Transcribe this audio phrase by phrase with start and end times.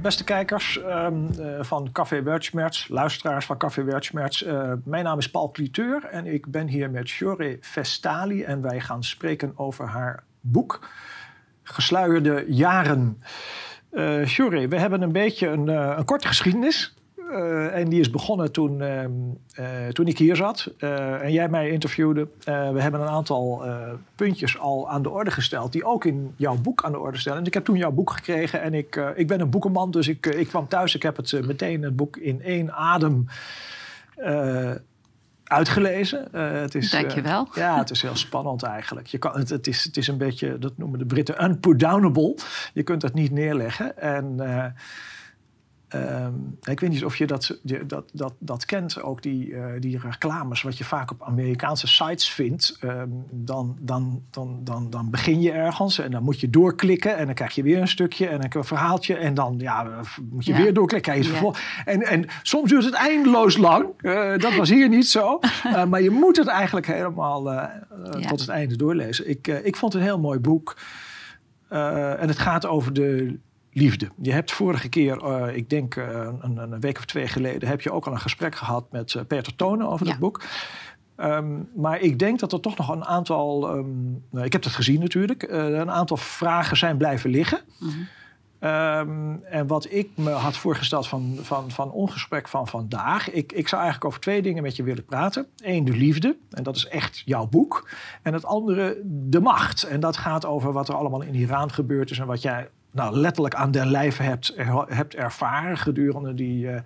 [0.00, 4.42] beste kijkers ehm, eh, van Café Wertschmerz, luisteraars van Café Wertschmerz.
[4.42, 8.42] Uh, mijn naam is Paul Cliteur en ik ben hier met Jore Vestali.
[8.42, 10.88] En wij gaan spreken over haar boek
[11.62, 13.22] Gesluierde Jaren.
[13.92, 14.26] Uh,
[14.68, 16.94] we hebben een beetje een, een korte geschiedenis.
[17.30, 21.70] Uh, en die is begonnen toen, uh, uh, toen ik hier zat en jij mij
[21.70, 22.28] interviewde.
[22.44, 23.64] we hebben een aantal
[24.14, 27.38] puntjes al aan de orde gesteld, die ook in jouw boek aan de orde stellen.
[27.38, 30.26] En ik heb toen jouw boek gekregen en ik, ik ben een boekenman, dus ik,
[30.26, 30.94] ik kwam thuis.
[30.94, 33.26] Ik heb het meteen het boek in één adem
[35.44, 36.28] uitgelezen.
[36.36, 37.46] het is, Dankjewel.
[37.48, 39.06] Uh, ja, het is heel spannend eigenlijk.
[39.06, 42.34] Je kan, het, het, is, het is een beetje, dat noemen de Britten, unputdownable.
[42.74, 43.98] Je kunt het niet neerleggen.
[43.98, 44.36] En
[45.94, 49.98] Um, ik weet niet of je dat, dat, dat, dat kent, ook die, uh, die
[49.98, 52.78] reclames, wat je vaak op Amerikaanse sites vindt.
[52.84, 57.26] Um, dan, dan, dan, dan, dan begin je ergens en dan moet je doorklikken en
[57.26, 60.00] dan krijg je weer een stukje en een verhaaltje en dan ja,
[60.30, 61.22] moet je weer doorklikken.
[61.22, 61.52] Ja.
[61.84, 63.86] en, en soms duurt het eindeloos lang.
[64.00, 65.38] Uh, dat was hier niet zo.
[65.66, 67.82] Uh, maar je moet het eigenlijk helemaal ja.
[68.26, 69.28] tot het einde doorlezen.
[69.28, 70.76] Ik, ik vond het een heel mooi boek.
[71.68, 73.38] en het gaat over de
[73.72, 74.08] liefde.
[74.22, 77.80] Je hebt vorige keer, uh, ik denk uh, een, een, week of twee geleden, heb
[77.80, 80.12] je ook al een gesprek gehad met uh, Peter Tonen over ja.
[80.12, 80.42] het boek.
[81.16, 84.72] Um, maar ik denk dat er toch nog een aantal, um, nou, ik heb het
[84.72, 87.60] gezien natuurlijk, een aantal vragen zijn blijven liggen.
[87.78, 88.70] Mm -hmm.
[88.70, 93.30] um, en wat ik me had voorgesteld van, van, van ongesprek van vandaag.
[93.30, 95.46] Ik, ik zou eigenlijk over twee dingen met je willen praten.
[95.56, 96.36] Eén, de liefde.
[96.50, 97.88] En dat is echt jouw boek.
[98.22, 99.82] En het andere, de macht.
[99.82, 102.18] En dat gaat over wat er allemaal in Iran gebeurd is.
[102.18, 104.54] En wat jij nou, letterlijk aan den lijve hebt,
[104.88, 106.80] hebt ervaren gedurende die, uh,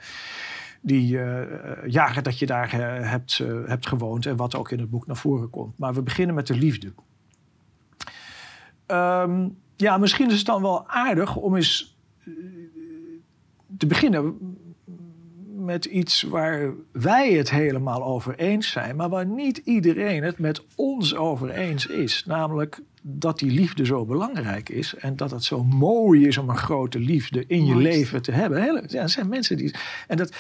[0.81, 1.41] die uh,
[1.87, 5.17] jaren dat je daar uh, hebt, hebt gewoond en wat ook in het boek naar
[5.17, 5.79] voren komt.
[5.79, 6.93] Maar we beginnen met de liefde.
[8.87, 11.97] Um, ja, misschien is het dan wel aardig om eens
[13.79, 14.39] te beginnen
[15.64, 20.64] met iets waar wij het helemaal over eens zijn, maar waar niet iedereen het met
[20.75, 22.25] ons over eens is.
[22.27, 26.57] Namelijk dat die liefde zo belangrijk is en dat het zo mooi is om een
[26.57, 28.85] grote liefde in je leven te hebben.
[28.89, 29.75] Ja, er zijn mensen die.
[30.09, 30.35] En dat,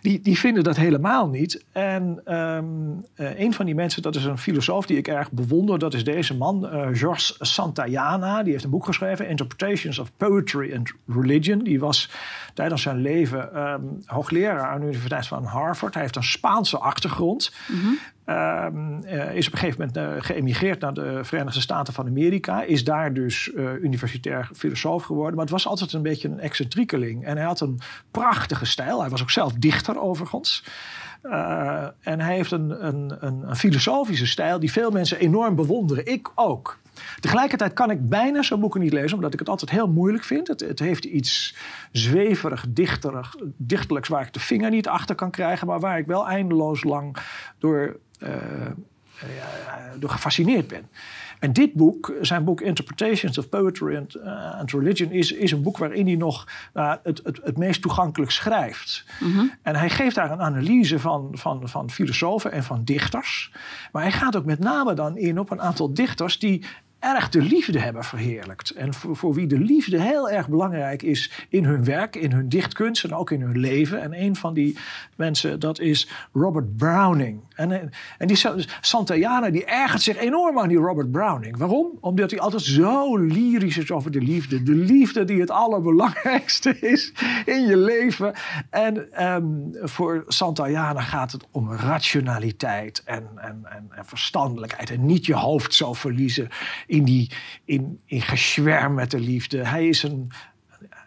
[0.00, 1.64] die, die vinden dat helemaal niet.
[1.72, 5.78] En um, uh, een van die mensen, dat is een filosoof die ik erg bewonder,
[5.78, 8.42] dat is deze man, uh, Georges Santayana.
[8.42, 11.58] Die heeft een boek geschreven, Interpretations of Poetry and Religion.
[11.58, 12.10] Die was
[12.54, 15.94] tijdens zijn leven um, hoogleraar aan de Universiteit van Harvard.
[15.94, 17.52] Hij heeft een Spaanse achtergrond.
[17.68, 17.98] Mm -hmm.
[18.30, 22.62] Um, uh, is op een gegeven moment uh, geëmigreerd naar de Verenigde Staten van Amerika.
[22.62, 25.34] Is daar dus uh, universitair filosoof geworden.
[25.34, 27.24] Maar het was altijd een beetje een excentriekeling.
[27.24, 27.80] En hij had een
[28.10, 29.00] prachtige stijl.
[29.00, 30.64] Hij was ook zelf dichter overigens.
[32.00, 36.06] en hij heeft een, een, een, een filosofische stijl die veel mensen enorm bewonderen.
[36.06, 36.78] Ik ook.
[37.20, 40.48] Tegelijkertijd kan ik bijna zo'n boeken niet lezen, omdat ik het altijd heel moeilijk vind.
[40.48, 41.54] Het, het heeft iets
[41.92, 46.28] zweverig, dichterig, dichterlijks waar ik de vinger niet achter kan krijgen, maar waar ik wel
[46.28, 47.16] eindeloos lang
[47.58, 47.96] door,
[49.98, 50.88] door gefascineerd ben.
[51.40, 55.62] En dit boek, zijn boek Interpretations of Poetry and, uh, and Religion, is, is een
[55.62, 59.04] boek waarin hij nog uh, het, het, het meest toegankelijk schrijft.
[59.20, 59.52] Mm -hmm.
[59.62, 63.52] En hij geeft daar een analyse van, van, van filosofen en van dichters.
[63.92, 66.64] Maar hij gaat ook met name dan in op een aantal dichters die
[67.00, 68.70] erg de liefde hebben verheerlijkt.
[68.70, 72.48] En voor, voor, wie de liefde heel erg belangrijk is in hun werk, in hun
[72.48, 74.02] dichtkunst en ook in hun leven.
[74.02, 74.78] En een van die
[75.16, 77.40] mensen, dat is Robert Browning.
[77.54, 78.38] En, en die
[78.80, 81.56] Santayana, die ergert zich enorm aan die Robert Browning.
[81.56, 81.98] Waarom?
[82.00, 84.62] Omdat hij altijd zo lyrisch is over de liefde.
[84.62, 87.12] De liefde die het allerbelangrijkste is
[87.44, 88.34] in je leven.
[88.70, 94.90] En um, voor Santayana gaat het om rationaliteit en, en, en, en verstandelijkheid.
[94.90, 96.48] En niet je hoofd zo verliezen
[96.90, 97.30] in, die,
[97.64, 99.66] in, in geschwärm met de liefde.
[99.66, 100.30] Hij is een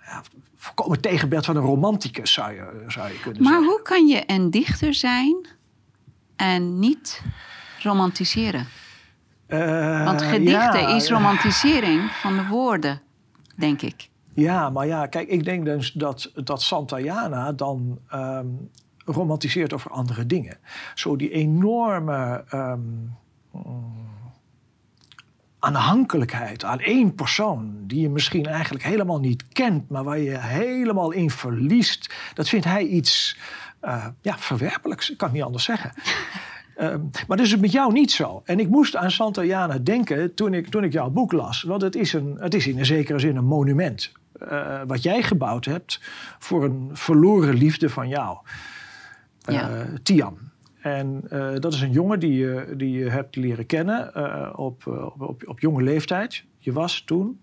[0.06, 0.22] ja,
[0.56, 3.68] volkomen tegenbeeld van een romanticus, zou je, zou je kunnen maar zeggen.
[3.68, 5.48] Maar hoe kan je een dichter zijn
[6.36, 7.24] en niet
[7.80, 8.68] romantiseren?
[9.48, 13.02] Uh, Want gedichten ja, is romantisering van de woorden,
[13.56, 14.10] denk ik.
[14.34, 18.70] Ja, maar ja, kijk, ik denk dus dat, dat Santayana dan um,
[19.06, 20.58] romantiseert over andere dingen.
[20.96, 22.44] Zo die enorme...
[22.54, 23.16] Um,
[25.64, 31.12] aanhankelijkheid aan één persoon, die je misschien eigenlijk helemaal niet kent, maar waar je helemaal
[31.12, 33.38] in verliest, dat vindt hij iets
[33.84, 35.12] uh, ja, verwerpelijks.
[35.12, 35.94] Ik kan het niet anders zeggen.
[36.80, 38.42] Um, maar dat is het met jou niet zo.
[38.46, 41.62] En ik moest aan Santayana denken toen ik, toen ik jouw boek las.
[41.62, 44.12] Want het is, een, het is in een zekere zin een monument.
[44.52, 46.00] Uh, wat jij gebouwd hebt
[46.40, 48.38] voor een verloren liefde van jou.
[49.40, 49.86] Ja.
[50.04, 50.38] Tian.
[50.84, 54.88] En uh, dat is een jongen die je, die je hebt leren kennen uh, op,
[54.88, 56.44] op, op, op, jonge leeftijd.
[56.58, 57.40] Je was toen?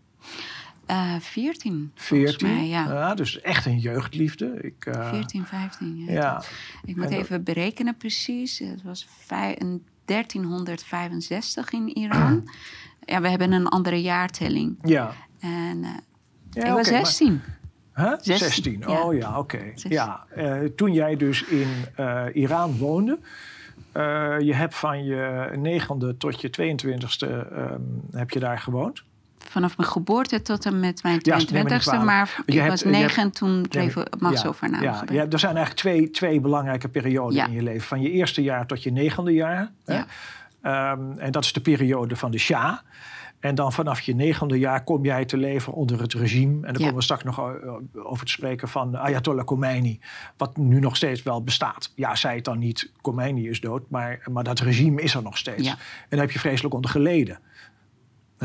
[0.90, 1.92] Uh, 14.
[1.94, 2.48] 14?
[2.48, 2.84] Mij, ja.
[2.84, 3.14] ja.
[3.14, 4.58] Dus echt een jeugdliefde.
[4.60, 5.96] Ik, uh, 14, 15.
[5.96, 6.12] Ja.
[6.12, 6.42] ja.
[6.84, 8.58] Ik moet even berekenen precies.
[8.58, 12.48] Het was 1365 in Iran.
[13.04, 14.78] ja, we hebben een andere jaartelling.
[14.82, 15.14] Ja.
[15.38, 15.80] En
[16.50, 17.32] ja, ik was okay, 16.
[17.32, 17.58] Maar...
[17.94, 18.12] Huh?
[18.20, 18.36] 16.
[18.36, 18.88] 16.
[18.88, 19.56] Oh ja, oké.
[19.56, 19.72] Okay.
[19.74, 21.68] Ja, uh, toen jij dus in
[22.00, 23.18] uh, Iran woonde,
[24.38, 29.02] je hebt van je negende tot je 22e um, heb je daar gewoond
[29.50, 31.84] vanaf mijn geboorte tot en met mijn 22e.
[31.84, 34.84] Ja, maar ik was negen en toen bleef ja, machtsovername.
[34.84, 37.88] Ja, ja, er zijn eigenlijk twee, twee belangrijke perioden in je leven.
[37.88, 39.70] Van je eerste jaar tot je negende jaar.
[39.84, 39.98] Hè?
[40.92, 42.78] Um, en dat is de periode van de Shah.
[43.40, 46.66] En dan vanaf je negende jaar kom jij te leven onder het regime.
[46.66, 47.40] En dan komen we straks nog
[47.94, 50.00] over te spreken van Ayatollah Khomeini.
[50.36, 51.92] Wat nu nog steeds wel bestaat.
[51.94, 53.82] Ja, zei het dan niet, Khomeini is dood.
[53.88, 55.68] Maar, maar dat regime is er nog steeds.
[55.68, 55.76] En
[56.08, 57.38] daar heb je vreselijk onder geleden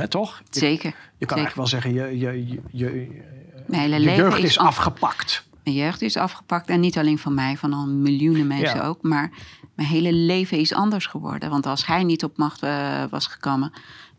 [0.03, 0.41] toch?
[0.49, 0.95] Zeker.
[1.17, 5.45] Je, kan eigenlijk wel zeggen, je, je, je, je, jeugd is, afgepakt.
[5.63, 6.69] Mijn jeugd is afgepakt.
[6.69, 9.01] En niet alleen van mij, van al miljoenen mensen ook.
[9.01, 9.31] Maar
[9.75, 11.49] mijn hele leven is anders geworden.
[11.49, 13.71] Want als hij niet op macht uh, was gekomen,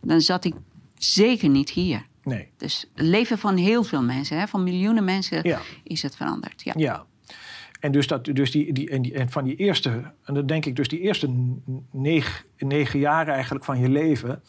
[0.07, 0.55] dan zat ik
[0.95, 2.07] zeker niet hier.
[2.23, 2.49] Nee.
[2.57, 5.61] Dus het leven van heel veel mensen, hè, van miljoenen mensen, ja.
[5.83, 6.63] is het veranderd.
[6.63, 6.73] Ja.
[6.77, 7.05] ja.
[7.81, 10.67] En, dus dat, dus die, die, en, die, en van die eerste, en dan denk
[10.67, 11.55] ik dus die eerste
[11.91, 14.43] negen, negen jaar eigenlijk van je leven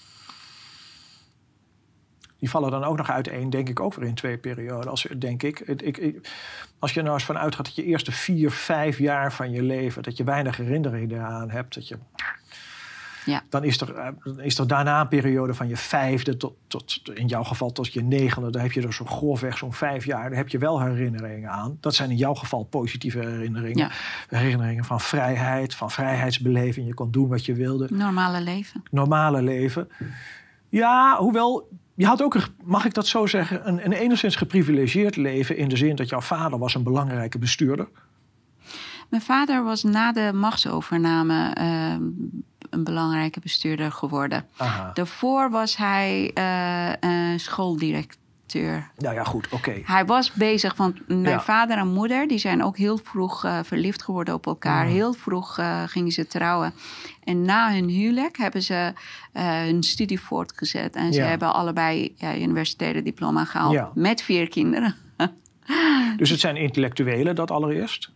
[2.39, 4.89] die vallen dan ook nog uiteen, denk ik, ook weer in twee perioden.
[4.89, 5.59] Als, denk ik.
[5.59, 6.29] Ik, ik,
[6.79, 10.03] als je nou eens vanuit gaat dat je eerste vier, vijf jaar van je leven,
[10.03, 11.97] dat je weinig herinneringen eraan hebt, dat je.
[13.27, 13.43] Ja.
[13.49, 17.27] Dan is er, eh, is er daarna een periode van je vijfde tot, tot in
[17.27, 18.51] jouw geval tot je negende.
[18.51, 20.29] Dan heb je er zo grofweg zo'n vijf jaar.
[20.29, 21.77] Daar heb je wel herinneringen aan.
[21.79, 23.77] Dat zijn in jouw geval positieve herinneringen.
[23.77, 24.37] Ja.
[24.37, 26.87] Herinneringen van vrijheid, van vrijheidsbeleving.
[26.87, 27.87] Je kon doen wat je wilde.
[27.89, 28.83] Normale leven.
[28.91, 29.89] Normale leven.
[30.69, 35.57] Ja, hoewel je had ook, mag ik dat zo zeggen, een, een enigszins geprivilegeerd leven
[35.57, 37.87] in de zin dat jouw vader was een belangrijke bestuurder.
[39.09, 41.95] Mijn vader was na de machtsovername uh,
[42.77, 44.45] een belangrijke bestuurder geworden.
[44.57, 44.91] Aha.
[44.93, 49.81] Daarvoor was hij uh, schooldirecteur nou ja, goed, oké.
[49.83, 52.27] Hij was bezig, want mijn vader en moeder...
[52.27, 54.85] die zijn ook heel vroeg uh, verliefd geworden op elkaar.
[54.85, 54.91] Mm.
[54.91, 56.73] Heel vroeg uh, gingen ze trouwen.
[57.23, 58.93] En na hun huwelijk hebben ze
[59.33, 60.95] uh, hun studie voortgezet.
[60.95, 63.95] En ze hebben allebei ja, universitaire diploma gehaald.
[63.95, 64.95] Met vier kinderen.
[66.17, 68.09] dus het zijn intellectuelen, dat allereerst.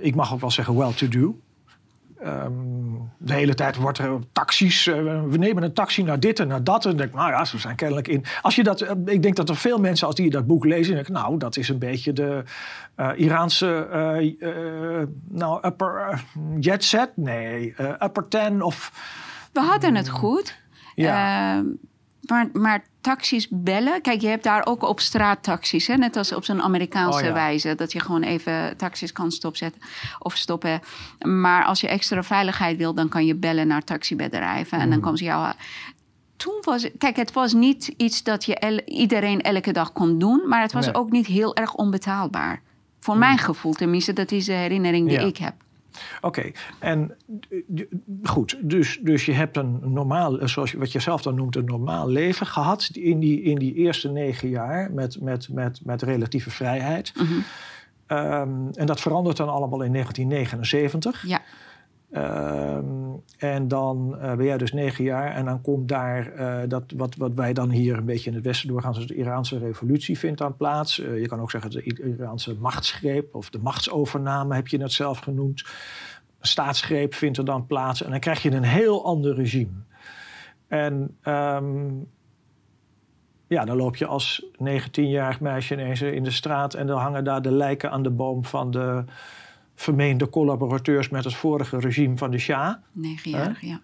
[0.00, 1.40] ik mag ook wel zeggen well-to-do.
[2.26, 4.86] Um, de hele tijd wordt er taxis.
[4.86, 6.84] Uh, we nemen een taxi naar dit en naar dat.
[6.84, 8.24] En denk, nou ja, ze zijn kennelijk in.
[8.42, 10.94] Als je dat, uh, ik denk dat er veel mensen, als die dat boek lezen,
[10.94, 12.42] denken, nou, dat is een beetje de
[12.96, 13.88] uh, Iraanse,
[15.28, 16.24] nou, upper
[16.58, 17.10] jet set.
[17.16, 18.92] Nee, upper ten of.
[19.52, 20.58] We hadden het goed.
[20.94, 21.62] Ja.
[22.26, 24.00] Maar, maar taxis bellen.
[24.00, 25.86] Kijk, je hebt daar ook op straat taxis.
[25.86, 25.96] Hè?
[25.96, 27.74] Net als op zo'n Amerikaanse oh, wijze.
[27.74, 29.82] Dat je gewoon even taxis kan stopzetten
[30.18, 30.80] of stoppen.
[31.18, 34.78] Maar als je extra veiligheid wil, dan kan je bellen naar taxibedrijven.
[34.78, 35.04] En dan mm.
[35.04, 35.52] komen ze jou.
[36.36, 40.42] Toen was kijk, het was niet iets dat je iedereen elke dag kon doen.
[40.48, 42.62] Maar het was ook niet heel erg onbetaalbaar.
[43.00, 43.20] Voor mm.
[43.20, 44.12] mijn gevoel tenminste.
[44.12, 45.54] Dat is de herinnering die ik heb.
[46.20, 47.16] Oké, en
[47.48, 47.82] eh,
[48.22, 51.56] goed, dus, dus je hebt een normaal, eh, zoals je, wat je zelf dan noemt,
[51.56, 56.02] een normaal leven gehad in die, in die eerste negen jaar met, met, met, met
[56.02, 57.12] relatieve vrijheid.
[57.14, 57.24] Mhm.
[58.06, 61.24] Ehm, en dat verandert dan allemaal in 1979.
[61.26, 61.42] Ja.
[62.10, 62.84] Ehm,
[63.38, 67.16] en dan uh, ben jij dus negen jaar en dan komt daar uh, dat wat,
[67.16, 70.38] wat wij dan hier een beetje in het Westen doorgaan, zoals de Iraanse revolutie vindt
[70.38, 70.98] dan plaats.
[70.98, 75.18] Uh, je kan ook zeggen de Iraanse machtsgreep of de machtsovername heb je het zelf
[75.18, 75.64] genoemd.
[76.40, 79.82] Staatsgreep vindt er dan plaats en dan krijg je een heel ander regime.
[80.68, 82.08] En um,
[83.46, 87.42] ja, dan loop je als 19-jarig meisje ineens in de straat en dan hangen daar
[87.42, 89.04] de lijken aan de boom van de
[89.80, 92.74] vermeende collaborateurs met het vorige regime van de Shah.
[92.92, 93.80] Negenjarig, ja.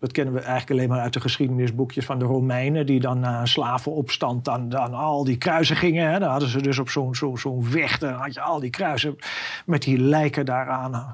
[0.00, 3.40] Dat kennen we eigenlijk alleen maar uit de geschiedenisboekjes van de Romeinen, die dan na
[3.40, 6.10] een slavenopstand dan, dan al die kruisen gingen.
[6.10, 6.18] Hè.
[6.18, 9.16] Dan hadden ze dus op zo'n zo, zo'n weg, dan had je al die kruisen
[9.66, 11.10] met die lijken daaraan eh,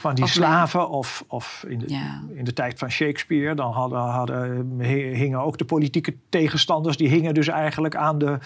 [0.00, 0.88] van die slaven.
[0.88, 1.86] Of, of in, de,
[2.34, 4.80] in de tijd van Shakespeare, dan hadden, hadden,
[5.14, 8.38] hingen ook de politieke tegenstanders, die hingen dus eigenlijk aan de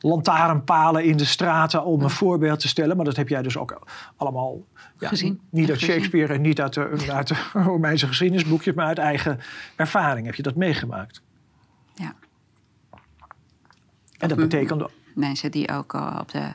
[0.00, 2.96] lantaarnpalen in de straten om een voorbeeld te stellen.
[2.96, 3.80] Maar dat heb jij dus ook
[4.16, 4.64] allemaal
[4.98, 5.40] ja, gezien.
[5.50, 9.40] Niet uit Shakespeare en niet uit de, uit de Romeinse geschiedenisboekjes, maar uit eigen
[9.76, 11.22] ervaring heb je dat meegemaakt.
[11.94, 12.14] Ja.
[14.18, 14.90] En dat betekende.
[15.14, 16.52] Mensen die ook op de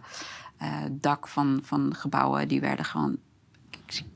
[0.62, 3.18] uh, dak van, van gebouwen, die werden gewoon.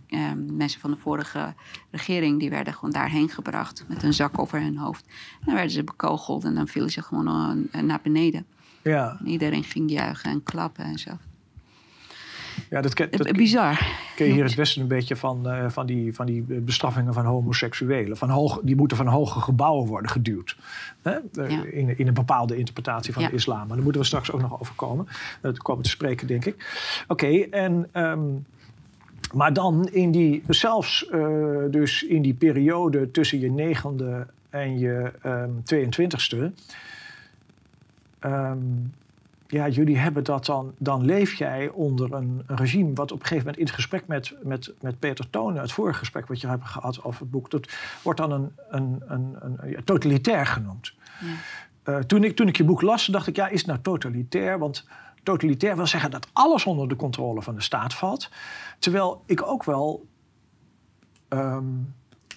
[0.08, 1.54] Ehm, mensen van de vorige
[1.92, 5.06] regering, die werden gewoon daarheen gebracht met een zak over hun hoofd.
[5.06, 8.46] En dan werden ze bekogeld en dan vielen ze gewoon eh, naar beneden.
[8.88, 9.18] Ja.
[9.20, 11.12] En iedereen ging juichen en klappen en zo.
[12.70, 13.78] Ja, dat, ken- dat Bizar.
[14.16, 17.14] ken je hier in het Westen een beetje van, eh, van, die, van die bestraffingen
[17.14, 18.18] van homoseksuelen.
[18.18, 20.58] Van hoog, die moeten van hoge gebouwen worden geduwd.
[21.02, 21.12] Hè?
[21.12, 21.64] Eh, Ja.
[21.64, 23.30] in, in een bepaalde interpretatie van Ja.
[23.30, 23.58] de islam.
[23.58, 25.08] Maar daar moeten we straks ook nog over komen.
[25.42, 26.56] Dat komen te spreken, denk ik.
[27.08, 27.88] Oké, en...
[27.92, 28.22] ehm,
[29.34, 31.28] maar dan in die, zelfs eh,
[31.72, 36.52] dus in die periode tussen je negende en je ehm 22ste.
[38.20, 38.60] Ehm,
[39.48, 40.74] ja, jullie hebben dat dan.
[40.78, 42.94] Dan leef jij onder een, een regime.
[42.94, 45.62] wat op een gegeven moment in het gesprek met, met, met Peter Tonen.
[45.62, 47.50] het vorige gesprek wat je hebt gehad over het boek.
[47.50, 47.70] dat
[48.02, 50.94] wordt dan een, een, een, een, ja, totalitair genoemd.
[51.20, 51.34] Ja.
[51.84, 54.60] Eh, toen, ik, toen ik je boek las, dacht ik, ja, is het nou totalitair?
[54.60, 54.88] Want
[55.24, 58.30] totalitair wil zeggen dat alles onder de controle van de staat valt.
[58.80, 60.08] Terwijl ik ook wel
[61.28, 61.66] ehm,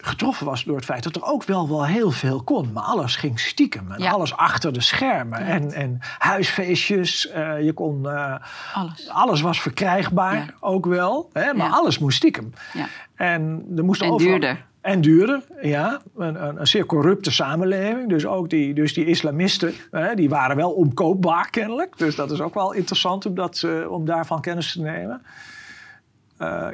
[0.02, 2.72] getroffen was door het feit dat er ook wel, wel heel veel kon.
[2.72, 3.92] Maar alles ging stiekem.
[3.92, 4.10] En Ja.
[4.10, 5.38] alles achter de schermen.
[5.38, 7.28] En, en huisfeestjes.
[7.30, 8.34] eh, je kon, eh,
[8.74, 9.08] Alles.
[9.08, 10.46] alles was verkrijgbaar, Ja.
[10.60, 11.30] ook wel.
[11.32, 12.52] Hè, maar alles moest stiekem.
[12.72, 12.86] Ja.
[13.14, 14.68] En, er moest En overal- duurder.
[14.80, 16.00] En duurder, ja.
[16.16, 18.08] Een, een, een zeer corrupte samenleving.
[18.08, 21.98] Dus ook die, dus die islamisten, hè, die waren wel omkoopbaar kennelijk.
[21.98, 25.22] Dus dat is ook wel interessant om, dat, eh, om daarvan kennis te nemen.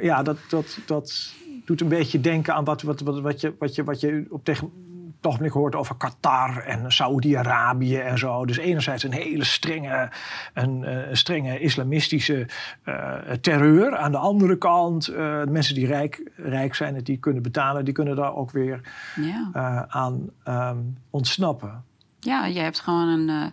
[0.00, 1.33] Ja, dat, dat, dat
[1.66, 4.44] doet een beetje denken aan wat, wat, wat, wat, je, wat, je, wat je op
[4.44, 4.70] tegen
[5.16, 8.44] het ogenblik hoort over Qatar en Saoedi-Arabië en zo.
[8.46, 10.11] Dus enerzijds een hele strenge,
[10.54, 12.49] een, eh, strenge islamistische
[12.82, 13.96] eh, terreur.
[13.96, 17.94] Aan de andere kant, eh, mensen die rijk, rijk zijn en die kunnen betalen, die
[17.94, 18.80] kunnen daar ook weer
[19.14, 19.87] Ja.
[19.88, 20.78] aan ehm,
[21.11, 21.85] ontsnappen.
[22.20, 23.52] ja, je hebt gewoon een,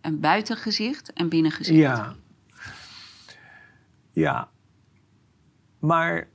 [0.00, 1.78] een buitengezicht en binnengezicht.
[1.78, 2.14] Ja.
[4.12, 4.48] Ja.
[5.78, 6.28] Maar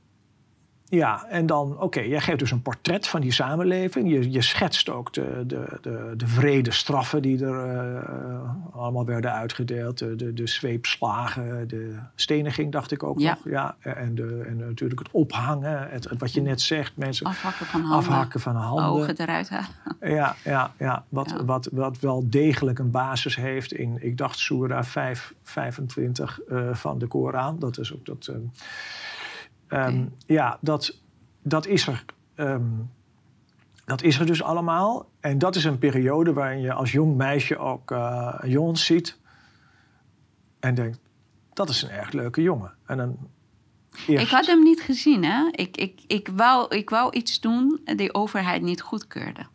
[0.90, 4.10] ja, en dan, oké, jij geeft dus een portret van die samenleving.
[4.12, 9.32] Je, je schetst ook de, de, de, de vrede straffen die er eh, allemaal werden
[9.34, 9.98] uitgedeeld.
[9.98, 13.30] De, de, de zweepslagen, de steniging, dacht ik ook Ja.
[13.30, 13.40] nog.
[13.54, 17.66] Ja, en, de, en natuurlijk het ophangen, het, het wat je net zegt, mensen Afhakken
[17.66, 17.98] van handen.
[18.10, 18.86] afhakken van handen.
[18.86, 19.68] Ogen eruit halen.
[20.18, 21.04] Ja, ja, ja.
[21.10, 21.46] Wat, Ja.
[21.46, 26.98] Wat, wat wel degelijk een basis heeft in, ik dacht, Surah 5, 25 eh, van
[27.00, 27.60] de Koran.
[27.60, 28.28] Dat is ook dat.
[28.28, 28.40] ehm,
[29.68, 30.06] ehm.
[30.26, 30.98] Ja, dat,
[31.42, 32.06] dat is er.
[32.36, 32.62] ehm,
[33.86, 35.10] dat is er dus allemaal.
[35.20, 39.18] En dat is een periode waarin je als jong meisje ook eh, een jongen ziet.
[40.60, 41.00] En denkt,
[41.54, 42.74] dat is een erg leuke jongen.
[42.86, 43.18] En dan
[44.08, 45.48] eerst- Ik had hem niet gezien, hè?
[45.52, 49.46] Ik, ik, ik, wou, ik wou iets doen die de overheid niet goedkeurde.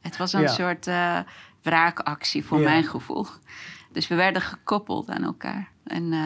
[0.00, 0.46] Het was een Ja.
[0.48, 1.18] soort eh,
[1.62, 2.64] wraakactie voor Ja.
[2.64, 3.26] mijn gevoel.
[3.92, 5.68] Dus we werden gekoppeld aan elkaar.
[5.84, 6.18] En, eh,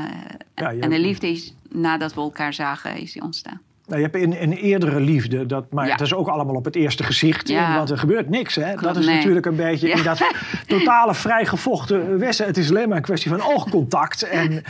[0.55, 3.61] Ja, en de liefde is, nadat we elkaar zagen, is die ontstaan.
[3.87, 5.93] Nou, je hebt een, een eerdere liefde, dat, maar Ja.
[5.93, 7.49] het is ook allemaal op het eerste gezicht.
[7.49, 7.77] Ja.
[7.77, 8.55] Want er gebeurt niks.
[8.55, 8.63] Hè?
[8.63, 9.17] Klopt, dat is nee.
[9.17, 9.97] natuurlijk een beetje Ja.
[9.97, 10.21] in dat
[10.67, 12.47] totale vrijgevochten westen.
[12.47, 14.23] Het is alleen maar een kwestie van oogcontact.
[14.23, 14.63] En,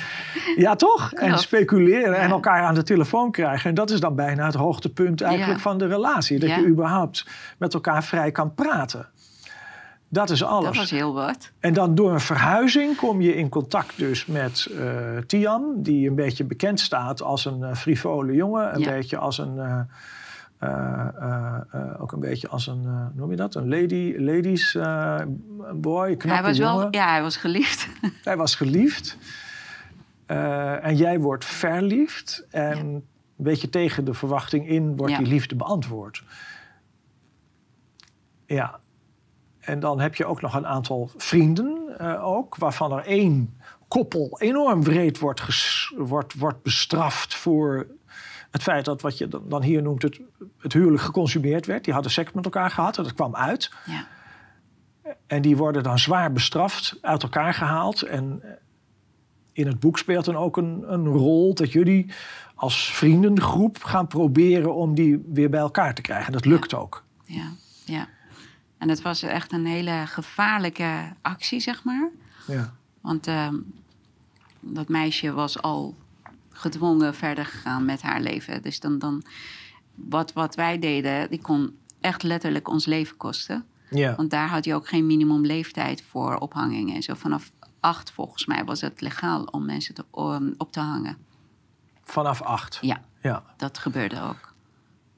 [0.57, 1.13] ja, toch?
[1.13, 3.69] En speculeren en elkaar aan de telefoon krijgen.
[3.69, 6.39] En dat is dan bijna het hoogtepunt eigenlijk van de relatie.
[6.39, 7.27] Dat je überhaupt
[7.59, 9.09] met elkaar vrij kan praten.
[10.11, 10.65] Dat is alles.
[10.65, 11.51] Dat was heel wat.
[11.61, 16.15] En dan door een verhuizing kom je in contact dus met eh, Tian, die een
[16.15, 18.75] beetje bekend staat als een eh, frivole jongen.
[18.75, 18.91] Een Ja.
[18.91, 19.59] beetje als een.
[19.59, 21.01] eh,
[21.99, 23.55] ook een beetje als een, noem je dat?
[23.55, 24.73] Een lady, ladies
[25.75, 26.77] boy, knappe Hij was jongen.
[26.79, 27.89] wel, ja, hij was geliefd.
[28.25, 29.19] Hij was geliefd.
[30.27, 32.47] En jij wordt verliefd.
[32.51, 32.81] En Ja.
[32.83, 33.05] een
[33.37, 35.19] beetje tegen de verwachting in wordt Ja.
[35.19, 36.23] die liefde beantwoord.
[38.47, 38.81] Ja.
[39.69, 44.41] En dan heb je ook nog een aantal vrienden eh, ook, waarvan er één koppel
[44.41, 45.43] enorm wreed wordt,
[45.97, 47.87] wordt, wordt bestraft voor
[48.51, 50.21] het feit dat wat je dan- hier noemt het,
[50.59, 51.85] het huwelijk geconsumeerd werd.
[51.85, 53.73] Die hadden seks met elkaar gehad en dat kwam uit.
[53.87, 54.07] Ja.
[55.27, 58.03] En die worden dan zwaar bestraft, uit elkaar gehaald.
[58.03, 58.51] En eh,
[59.53, 62.11] in het boek speelt dan ook een, een rol dat jullie
[62.55, 66.33] als vriendengroep gaan proberen om die weer bij elkaar te krijgen.
[66.33, 67.05] Dat lukt ook.
[67.25, 67.53] Ja,
[67.85, 68.09] ja.
[68.79, 72.09] En het was echt een hele gevaarlijke actie, zeg maar.
[72.47, 72.75] Ja.
[73.01, 73.57] Want ehm,
[74.61, 75.97] dat meisje was al
[76.51, 78.63] gedwongen verder gegaan met haar leven.
[78.63, 79.23] Dus dan, dan
[79.95, 83.65] wat, wat wij deden, die kon echt letterlijk ons leven kosten.
[83.91, 84.15] Ja.
[84.17, 86.95] Want daar had je ook geen minimumleeftijd voor ophangingen.
[86.95, 90.05] En zo vanaf acht, volgens mij, was het legaal om mensen te,
[90.57, 91.17] op te hangen.
[92.05, 92.79] Vanaf acht.
[92.81, 93.43] Ja, Ja.
[93.57, 94.55] dat gebeurde ook.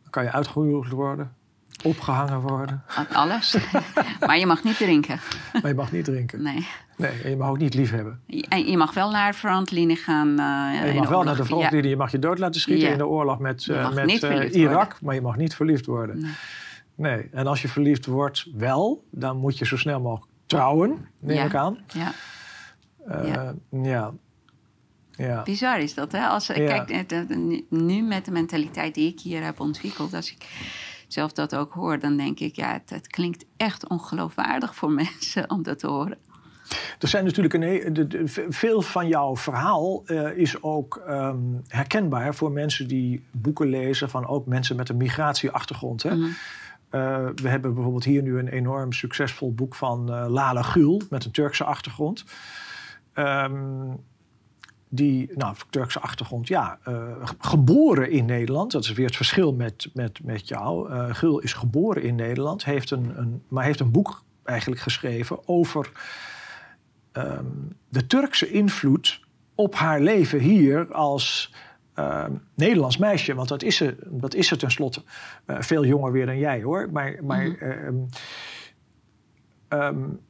[0.03, 1.35] Dan kan je uitgehuwelijkd worden.
[1.83, 2.83] Opgehangen worden.
[3.13, 3.57] Alles.
[4.27, 5.21] maar je mag niet drinken.
[5.53, 6.43] Maar je mag niet drinken.
[6.43, 6.67] Nee.
[6.97, 8.21] Nee, en je mag ook niet lief hebben.
[8.49, 10.29] En je mag wel naar de frontlinie gaan.
[10.29, 11.91] Uh, je mag wel naar de frontlinie.
[11.91, 14.75] Je mag je dood laten schieten in de oorlog met, uh, met uh, Irak.
[14.75, 14.99] Worden.
[15.01, 16.21] Maar je mag niet verliefd worden.
[16.21, 16.33] Nee.
[16.95, 17.29] nee.
[17.33, 21.45] En als je verliefd wordt wel, dan moet je zo snel mogelijk trouwen, neem ja.
[21.45, 21.79] ik aan.
[21.87, 22.13] Ja.
[23.25, 23.55] ja.
[23.71, 24.13] ja.
[25.11, 25.43] Ja.
[25.43, 26.27] Bizar is dat, hè?
[26.27, 27.15] Als, Kijk,
[27.69, 30.47] nu met de mentaliteit die ik hier heb ontwikkeld, als ik
[31.13, 35.51] zelf dat ook hoor, dan denk ik, ja, het, het klinkt echt ongeloofwaardig voor mensen
[35.51, 36.19] om dat te horen.
[36.99, 42.35] Er zijn natuurlijk een, de, de, veel van jouw verhaal uh, is ook um, herkenbaar
[42.35, 46.03] voor mensen die boeken lezen van ook mensen met een migratieachtergrond.
[46.03, 46.15] Hè?
[46.15, 46.31] Mm -hmm.
[47.01, 51.25] uh, we hebben bijvoorbeeld hier nu een enorm succesvol boek van uh, Lala Gül met
[51.25, 52.25] een Turkse achtergrond.
[53.15, 54.05] Um,
[54.93, 58.73] die, nou, Turkse achtergrond, ja, uh, geboren in Nederland.
[58.73, 60.93] Dat is weer het verschil met, met, met jou.
[60.93, 65.49] Uh, Gul is geboren in Nederland, heeft een, een, maar heeft een boek eigenlijk geschreven
[65.49, 65.91] over
[67.13, 69.21] um, de Turkse invloed
[69.55, 71.55] op haar leven hier als
[71.99, 73.35] uh, Nederlands meisje.
[73.35, 75.03] Want dat is ze, dat is ze tenslotte.
[75.47, 76.89] Uh, veel jonger weer dan jij hoor.
[76.93, 78.09] Maar, maar, mm -hmm.
[79.69, 80.21] um,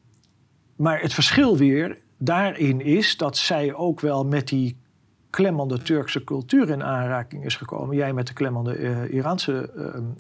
[0.76, 4.76] maar het verschil weer daarin is dat zij ook wel met die
[5.30, 7.96] klemmende Turkse cultuur in aanraking is gekomen.
[7.96, 9.70] Jij met de klemmende uh, Iraanse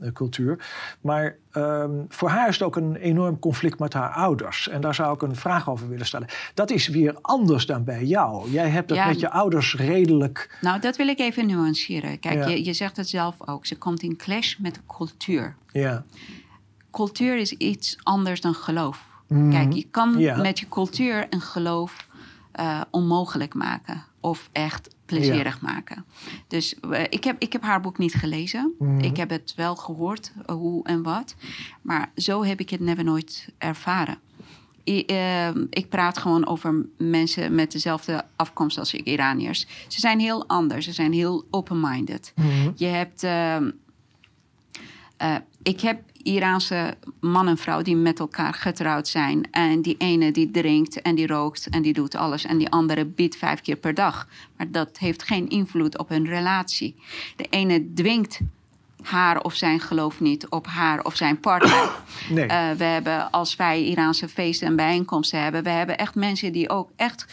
[0.00, 0.58] uh, cultuur.
[1.00, 4.68] Maar um, voor haar is het ook een enorm conflict met haar ouders.
[4.68, 6.28] En daar zou ik een vraag over willen stellen.
[6.54, 8.50] Dat is weer anders dan bij jou.
[8.50, 10.58] Jij hebt het ja, met je ouders redelijk.
[10.60, 12.18] Nou, dat wil ik even nuanceren.
[12.18, 12.48] Kijk, ja.
[12.48, 13.66] je, je zegt het zelf ook.
[13.66, 15.56] Ze komt in clash met de cultuur.
[15.72, 16.04] Ja.
[16.90, 19.09] Cultuur is iets anders dan geloof.
[19.30, 19.50] Mm.
[19.50, 22.06] Kijk, je kan met je cultuur een geloof
[22.60, 24.04] uh, onmogelijk maken.
[24.20, 25.72] Of echt plezierig ja.
[25.72, 26.04] maken.
[26.48, 28.74] Dus uh, ik, heb, ik heb haar boek niet gelezen.
[28.78, 28.98] Mm.
[28.98, 31.34] Ik heb het wel gehoord, uh, hoe en wat.
[31.82, 34.18] Maar zo heb ik het never nooit ervaren.
[34.84, 35.04] I,
[35.70, 39.66] ik praat gewoon over mensen met dezelfde afkomst als ik, Iraniërs.
[39.88, 40.84] Ze zijn heel anders.
[40.84, 42.32] Ze zijn heel open-minded.
[42.36, 42.72] Mm.
[42.76, 43.22] Je hebt...
[45.62, 49.48] ik heb Iraanse man en vrouw die met elkaar getrouwd zijn.
[49.50, 52.44] En die ene die drinkt en die rookt en die doet alles.
[52.44, 54.28] En die andere biedt vijf keer per dag.
[54.56, 56.96] Maar dat heeft geen invloed op hun relatie.
[57.36, 58.40] De ene dwingt
[59.02, 61.90] haar of zijn geloof niet op haar of zijn partner.
[62.28, 62.44] Nee.
[62.44, 65.62] Uh, we hebben, als wij Iraanse feesten en bijeenkomsten hebben...
[65.62, 67.26] we hebben echt mensen die ook echt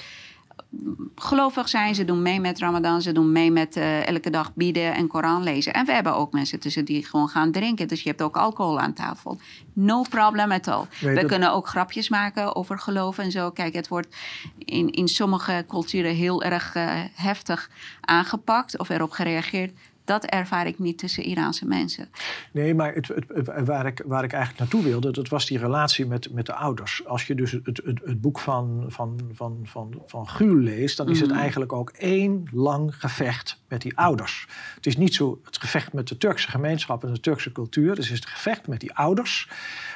[1.15, 1.95] gelovig zijn.
[1.95, 3.01] Ze doen mee met Ramadan.
[3.01, 5.73] Ze doen mee met uh, elke dag bieden en Koran lezen.
[5.73, 7.87] En we hebben ook mensen tussen die gewoon gaan drinken.
[7.87, 9.37] Dus je hebt ook alcohol aan tafel.
[9.73, 10.85] No problem at all.
[11.01, 11.29] Nee, we dat...
[11.29, 13.51] kunnen ook grapjes maken over geloof en zo.
[13.51, 14.15] Kijk, het wordt
[14.57, 17.69] in, in sommige culturen heel erg uh, heftig
[18.01, 19.71] aangepakt of erop gereageerd.
[20.08, 22.10] Dat ervaar ik niet tussen Iraanse mensen.
[22.52, 26.06] Nee, maar het, het, waar, ik, waar ik eigenlijk naartoe wilde, dat was die relatie
[26.06, 27.06] met, met de ouders.
[27.06, 31.10] Als je dus het, het, het boek van, van, van, van, van Gul leest, dan
[31.10, 34.48] is het eigenlijk ook één lang gevecht met die ouders.
[34.76, 37.89] Het is niet zo het gevecht met de Turkse gemeenschap en de Turkse cultuur.
[37.89, 39.50] Het is het gevecht met die ouders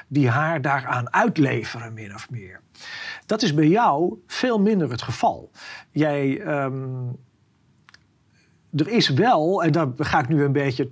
[0.07, 2.61] die haar daaraan uitleveren, min of meer.
[3.25, 5.51] Dat is bij jou veel minder het geval.
[5.91, 6.41] Jij.
[6.63, 7.17] Um,
[8.75, 10.89] er is wel, en daar ga ik nu een beetje.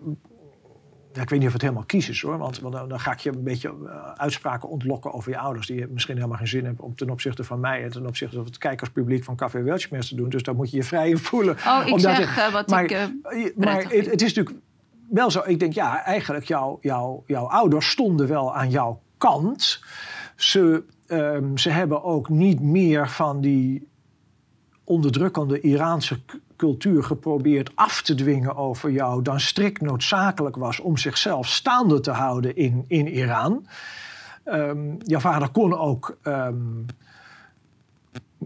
[1.14, 3.12] Ja, ik weet niet of het helemaal kies is hoor, want, want dan, dan, ga
[3.12, 5.68] ik je een beetje uh, uitspraken ontlokken over je ouders.
[5.68, 8.46] die misschien helemaal geen zin hebben om ten opzichte van mij en ten opzichte van
[8.46, 10.30] het kijkerspubliek van Café Weltschmerz te doen.
[10.30, 11.58] Dus daar moet je je vrij in voelen.
[11.68, 12.92] Oh, ik Omdat zeg uh, wat maar, ik.
[12.92, 14.66] Uh, maar het, het, is natuurlijk
[15.10, 15.42] wel zo.
[15.46, 19.84] Ik denk, ja, eigenlijk jou, jou, jouw ouders stonden wel aan jouw kant.
[20.36, 23.88] Ze, um, ze hebben ook niet meer van die
[24.84, 26.20] onderdrukkende Iraanse
[26.60, 32.12] cultuur geprobeerd af te dwingen over jou dan strikt noodzakelijk was om zichzelf staande te
[32.12, 33.68] houden in, in Iran.
[34.46, 36.86] Um, jouw vader kon ook um,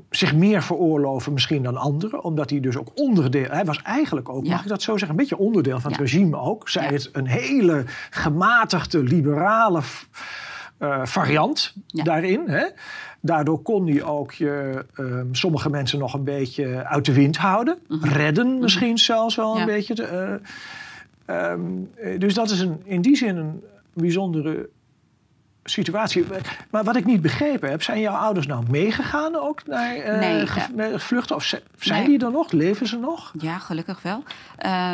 [0.10, 4.46] zich meer veroorloven misschien dan anderen, omdat hij dus ook onderdeel, hij was eigenlijk ook,
[4.46, 4.52] ja.
[4.52, 6.06] mag ik dat zo zeggen, een beetje onderdeel van het ja.
[6.06, 6.70] regime ook.
[6.70, 6.92] Zij ja.
[6.92, 9.82] het een hele gematigde, liberale
[10.80, 12.50] uh, variant daarin.
[12.50, 12.66] Hè?
[13.26, 17.78] Daardoor kon hij ook je, um, sommige mensen nog een beetje uit de wind houden.
[17.88, 18.10] Mm -hmm.
[18.10, 18.98] Redden misschien mm -hmm.
[18.98, 19.94] zelfs wel een beetje.
[19.94, 20.40] Te,
[21.28, 24.70] uh, um, dus dat is een, in die zin een bijzondere
[25.64, 26.26] situatie.
[26.72, 30.20] Maar wat ik niet begrepen heb, zijn jouw ouders nou meegegaan ook naar, uh,
[30.76, 31.36] nee, vluchten?
[31.36, 32.18] Of zijn nee.
[32.18, 32.52] die er nog?
[32.52, 33.34] Leven ze nog?
[33.40, 34.24] Ja, gelukkig wel.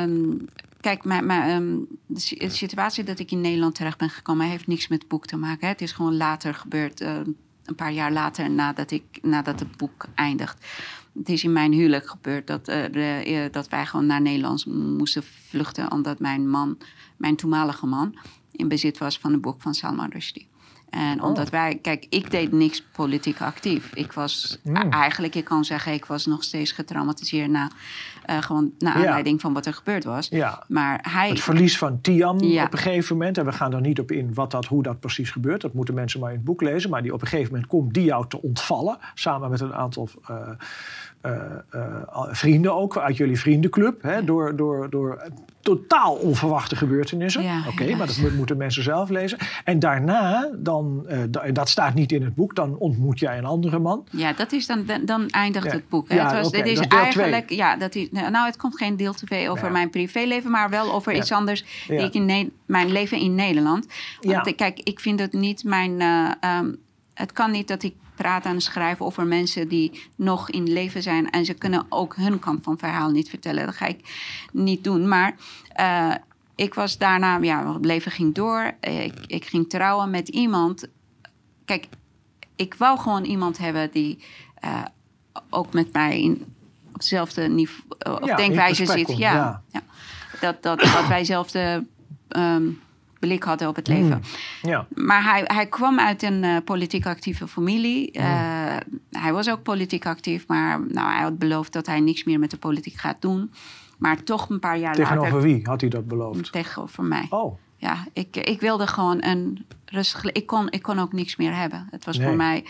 [0.02, 0.48] Um,
[0.82, 4.48] Kijk, maar, maar um, de situatie dat ik in Nederland terecht ben gekomen...
[4.48, 5.60] heeft niks met het boek te maken.
[5.60, 5.68] Hè.
[5.68, 7.20] Het is gewoon later gebeurd, uh,
[7.70, 8.50] een paar jaar later...
[8.50, 10.66] nadat, ik, nadat het boek eindigt.
[11.18, 14.66] Het is in mijn huwelijk gebeurd dat, uh, de, uh, dat wij gewoon naar Nederland
[14.66, 15.92] moesten vluchten...
[15.92, 16.78] omdat mijn man,
[17.18, 18.20] mijn toenmalige man
[18.52, 20.48] in bezit was van een boek van Salman Rushdie.
[20.90, 21.28] En Oh.
[21.28, 23.94] omdat wij, kijk, ik deed niks politiek actief.
[23.94, 27.72] Ik was e- eigenlijk, ik kan zeggen, ik was nog steeds getraumatiseerd na,
[28.30, 29.06] eh, gewoon naar Ja.
[29.06, 30.28] aanleiding van wat er gebeurd was.
[30.28, 30.64] Ja.
[30.68, 32.64] Maar hij, Het verlies van Tiam Ja.
[32.66, 33.38] op een gegeven moment.
[33.38, 35.62] En we gaan er niet op in wat dat, hoe dat precies gebeurt.
[35.62, 36.90] Dat moeten mensen maar in het boek lezen.
[36.90, 38.98] Maar die op een gegeven moment komt die jou te ontvallen.
[39.14, 40.36] Samen met een aantal eh,
[42.32, 42.98] vrienden ook.
[42.98, 44.02] Uit jullie vriendenclub.
[44.02, 45.24] Hè, door, door, door
[45.62, 47.44] totaal onverwachte gebeurtenissen.
[47.44, 49.38] Ja, Oké, maar dat mo- moeten mensen zelf lezen.
[49.64, 52.56] En daarna, dan, eh, dat staat niet in het boek.
[52.56, 54.04] Dan ontmoet jij een andere man.
[54.12, 55.72] ja, dat is dan, dan- dan eindigt Ja.
[55.72, 56.10] het boek.
[56.10, 56.20] Hè?
[56.22, 58.98] Het was, dit is dat is deel eigenlijk, ja, dat is, nou, het komt geen
[58.98, 61.66] deel 2 over mijn privéleven, maar wel over iets anders.
[61.88, 63.88] Die ik in Ne- mijn leven in Nederland.
[64.22, 66.02] Want eh, kijk, ik vind het niet mijn.
[66.02, 66.72] eh, ehm,
[67.14, 71.30] het kan niet dat ik praat en schrijf over mensen die nog in leven zijn.
[71.30, 73.66] En ze kunnen ook hun kant van het verhaal niet vertellen.
[73.66, 74.00] Dat ga ik
[74.52, 75.08] niet doen.
[75.08, 75.36] Maar
[75.70, 76.14] eh,
[76.56, 78.72] ik was daarna, ja, het leven ging door.
[78.80, 80.88] Ik, ik ging trouwen met iemand.
[81.66, 81.88] Kijk,
[82.56, 84.24] ik wou gewoon iemand hebben die
[84.56, 84.84] eh,
[85.50, 86.46] ook met mij in,
[86.88, 89.18] op hetzelfde niveau eh, of Ja, denkwijze zit.
[89.18, 89.64] ja, ja.
[89.72, 89.82] ja.
[90.40, 91.86] Dat, dat, dat wij dezelfde
[92.28, 92.68] ehm,
[93.20, 94.22] blik hadden op het leven.
[94.62, 94.86] Ja.
[94.96, 98.12] Maar hij, hij kwam uit een eh, politiek actieve familie.
[98.12, 98.76] Eh,
[99.12, 102.52] Hij was ook politiek actief, maar nou, hij had beloofd dat hij niks meer met
[102.52, 103.52] de politiek gaat doen.
[103.98, 106.52] Maar toch een paar jaar Tegenover later wie had hij dat beloofd?
[106.52, 107.26] tegenover mij.
[107.30, 110.24] Oh, Ja, ik, ik wilde gewoon een rustig...
[110.32, 111.88] Ik kon, ik kon ook niks meer hebben.
[111.92, 112.28] Het was Nee.
[112.28, 112.66] voor mij...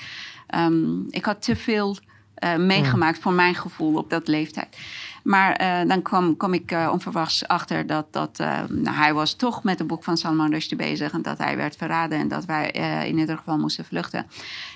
[0.48, 1.98] ehm, ik had te veel
[2.36, 4.78] eh, meegemaakt voor mijn gevoel op dat leeftijd.
[5.30, 9.34] Maar eh, dan kwam, kwam ik eh, onverwachts achter dat, dat eh, nou, hij was
[9.34, 11.12] toch met het boek van Salman Rushdie bezig...
[11.12, 12.72] en dat hij werd verraden en dat wij
[13.08, 14.28] in ieder geval moesten vluchten.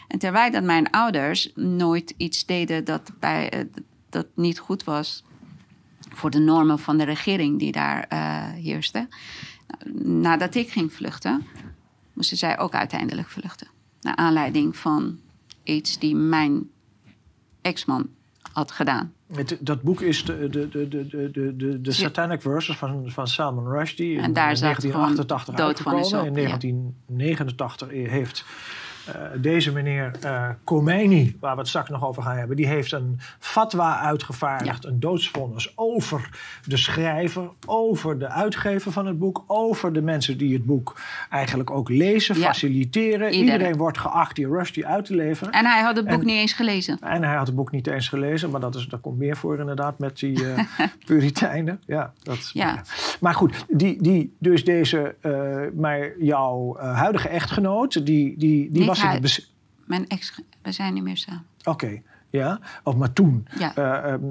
[0.07, 3.69] En terwijl dat mijn ouders nooit iets deden dat, bij,
[4.09, 5.23] dat niet goed was...
[6.09, 8.05] voor de normen van de regering die daar
[8.55, 9.07] heerste
[10.03, 11.45] nadat ik ging vluchten,
[12.13, 13.67] moesten zij ook uiteindelijk vluchten.
[14.01, 15.19] Naar aanleiding van
[15.63, 16.69] iets die mijn
[17.61, 18.09] ex-man
[18.51, 19.13] had gedaan.
[19.35, 23.27] Het, dat boek is de, de, de, de, de, de, de, Satanic Verses van, van
[23.27, 24.17] Salman Rushdie.
[24.17, 26.31] En in daar zat 1988 gewoon doodvonnis uitgekomen.
[26.31, 26.57] op, In ja.
[26.57, 28.45] 1989 heeft
[29.37, 32.55] deze meneer eh Khomeini, waar we het straks nog over gaan hebben...
[32.55, 35.73] die heeft een fatwa uitgevaardigd, een doodsvonnis...
[35.75, 36.29] over
[36.65, 39.43] de schrijver, over de uitgever van het boek...
[39.47, 42.45] over de mensen die het boek eigenlijk ook lezen, Ja.
[42.45, 43.11] faciliteren.
[43.31, 43.41] Iedereen.
[43.53, 45.53] Iedereen wordt geacht die Rushdie uit te leveren.
[45.53, 46.97] En hij had het boek En- niet eens gelezen.
[47.01, 49.59] En hij had het boek niet eens gelezen, maar dat, is, dat komt meer voor
[49.59, 50.63] inderdaad met die eh
[51.05, 51.81] Puritijnen.
[51.85, 52.81] Ja, dat, Ja.
[53.19, 55.31] Maar goed, die, die, dus deze, eh,
[55.75, 59.49] maar jouw eh, huidige echtgenoot, die, die, die Niet was het.
[59.85, 61.45] Mijn ex, we zijn niet meer samen.
[61.63, 62.59] Oké, ja.
[62.83, 63.47] Of maar toen.
[63.57, 63.75] Ja.
[63.75, 64.21] Eh, ehm,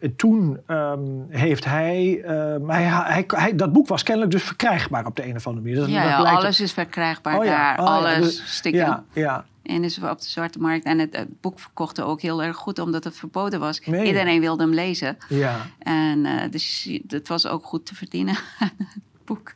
[0.00, 5.06] eh, toen ehm, heeft hij, ehm, hij, hij, hij- Dat boek was kennelijk dus verkrijgbaar
[5.06, 5.80] op de een of andere manier.
[5.80, 7.78] Dat, Ja, dat ja, alles is verkrijgbaar Oh daar.
[7.78, 8.60] oh ja, alles dus-.
[8.62, 9.44] Ja, ja.
[9.62, 10.84] En is op de zwarte markt.
[10.84, 13.78] En het, het boek verkochte ook heel erg goed, omdat het verboden was.
[13.80, 15.16] Iedereen wilde hem lezen.
[15.28, 15.56] ja.
[15.78, 18.36] En eh, dus het was ook goed te verdienen,
[19.26, 19.54] boek.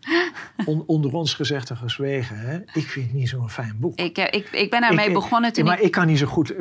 [0.65, 2.39] On- onder ons gezegd en gezwegen.
[2.39, 2.57] Hè?
[2.57, 3.99] Ik vind het niet zo'n fijn boek.
[3.99, 5.91] Ik, eh, ik, ik ben ermee Ik- begonnen toen maar ik...
[5.91, 6.55] kan niet zo goed.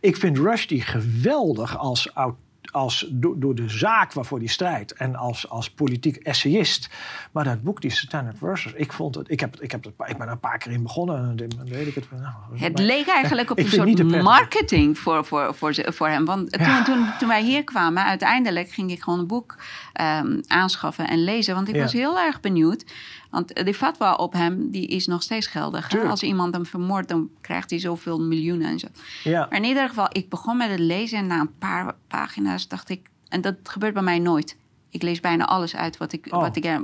[0.00, 2.36] Ik vind Rushdie geweldig als, au-
[2.76, 6.88] als do- door de zaak waarvoor hij strijdt en als, als politiek essayist.
[7.32, 9.30] Maar dat boek, die Satanic Verses, ik vond het.
[9.30, 11.68] Ik, heb, ik, heb het, ik ben er een paar keer in begonnen en dan
[11.68, 12.10] weet ik het.
[12.10, 16.24] Nou, Het maar- leek eigenlijk op een soort marketing voor, voor, voor, voor hem.
[16.24, 16.82] Want toen, Ja.
[16.84, 19.56] toen, toen wij hier kwamen, uiteindelijk ging ik gewoon een boek
[19.92, 21.54] ehm, aanschaffen en lezen.
[21.54, 21.80] Want ik Ja.
[21.82, 22.84] was heel erg benieuwd.
[23.30, 25.88] Want de fatwa op hem, die is nog steeds geldig.
[25.88, 26.10] Tuurlijk.
[26.10, 28.86] Als iemand hem vermoordt, dan krijgt hij zoveel miljoenen en zo.
[29.24, 32.68] Ja, Maar in ieder geval, ik begon met het lezen en na een paar pagina's
[32.68, 33.08] dacht ik...
[33.28, 34.56] En dat gebeurt bij mij nooit.
[34.90, 36.40] Ik lees bijna alles uit wat ik, Oh.
[36.40, 36.80] wat ik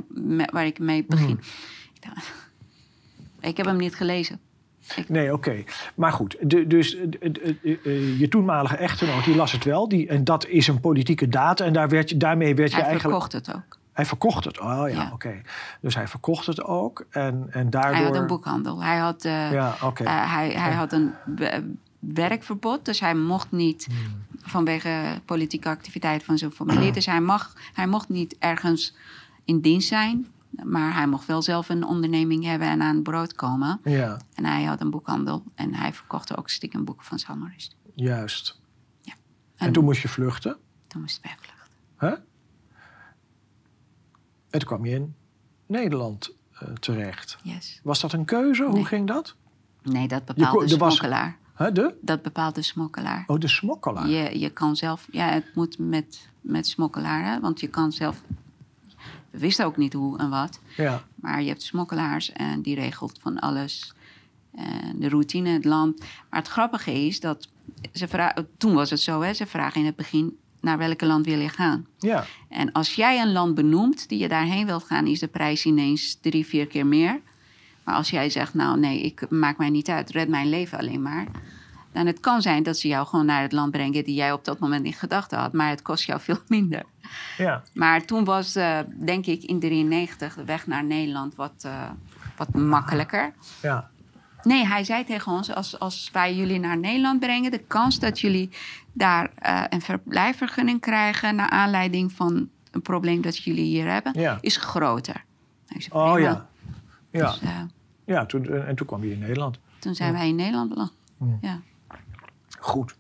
[0.53, 1.41] waar ik mee begin.
[1.95, 2.33] Ik, dacht,
[3.51, 4.41] ik heb hem niet gelezen.
[5.09, 5.65] nee, oké.
[5.95, 9.89] Maar goed, de, dus eh, je toenmalige echtgenoot, die las het wel.
[9.89, 11.61] Die, en dat is een politieke daad.
[11.61, 13.15] En daar werd je, daarmee werd je Hij eigenlijk.
[13.23, 13.79] verkocht het ook.
[13.93, 14.61] Hij verkocht het.
[14.61, 15.11] Oh ja, Ja.
[15.13, 15.41] oké.
[15.81, 17.05] Dus hij verkocht het ook.
[17.11, 17.95] En, en daardoor.
[17.95, 18.83] Hij had een boekhandel.
[18.83, 20.05] Hij had, eh, Ja, oké.
[20.05, 23.97] eh, hij, hij had een we- werkverbod, dus hij mocht niet Hmm.
[24.43, 26.93] vanwege politieke activiteit van zijn familie.
[26.93, 28.95] Dus hij, mag, hij mocht niet ergens
[29.45, 30.27] in dienst zijn,
[30.65, 33.81] maar hij mocht wel zelf een onderneming hebben en aan het brood komen.
[33.85, 37.77] Ja, En hij had een boekhandel en hij verkocht ook stiekem boeken van Salman Rushdie.
[37.95, 38.61] juist.
[39.01, 39.13] Ja.
[39.57, 40.57] En, En- toen moest je vluchten.
[40.87, 41.67] Toen moesten wij vluchten.
[41.97, 42.15] Hè?
[44.53, 45.15] En toen kwam je in
[45.67, 47.39] Nederland eh, terecht.
[47.43, 47.81] Yes.
[47.83, 48.65] Was dat een keuze?
[48.65, 48.85] Hoe Nee.
[48.85, 49.35] ging dat?
[49.83, 51.37] Nee, dat bepaalt de was- smokkelaar.
[51.55, 51.95] Hè, de?
[52.01, 53.25] Dat bepaalt de smokkelaar.
[53.27, 54.09] Oh, de smokkelaar.
[54.09, 57.41] Je, je kan zelf, ja, het moet met, met smokkelaar, hè?
[57.41, 58.23] want je kan zelf
[59.31, 60.61] we wisten ook niet hoe en wat.
[60.77, 61.03] Ja.
[61.15, 63.95] Maar je hebt smokkelaars en die regelt van alles.
[64.55, 65.99] En de routine, het land.
[66.31, 67.49] Maar het grappige is dat
[67.93, 71.27] ze vragen, toen was het zo, hè, ze vragen in het begin naar welke land
[71.27, 71.87] wil je gaan.
[71.99, 72.25] Ja.
[72.49, 76.19] En als jij een land benoemt die je daarheen wilt gaan, is de prijs ineens
[76.21, 77.21] drie, vier keer meer.
[77.85, 81.03] Maar als jij zegt, nou nee, ik maak mij niet uit, red mijn leven alleen
[81.03, 81.27] maar.
[81.93, 84.45] Dan het kan zijn dat ze jou gewoon naar het land brengen die jij op
[84.45, 85.53] dat moment in gedachten had.
[85.53, 86.83] Maar het kost jou veel minder.
[87.37, 87.63] Ja.
[87.75, 91.91] Maar toen was, uh, denk ik, in 93 de weg naar Nederland wat, uh,
[92.37, 93.33] wat makkelijker.
[93.63, 93.91] Ja.
[94.43, 98.21] Nee, hij zei tegen ons: als, als wij jullie naar Nederland brengen, de kans dat
[98.21, 98.51] jullie
[98.93, 101.35] daar uh, een verblijfvergunning krijgen.
[101.35, 104.39] naar aanleiding van een probleem dat jullie hier hebben, Ja.
[104.41, 105.25] is groter.
[105.67, 106.49] Zei, Oh ja.
[107.11, 107.31] Ja.
[107.31, 107.61] Dus, uh,
[108.05, 109.59] ja toen, en toen kwam je in Nederland.
[109.79, 110.93] toen zijn wij in Nederland beland.
[111.41, 111.61] Ja.
[112.59, 112.95] Goed.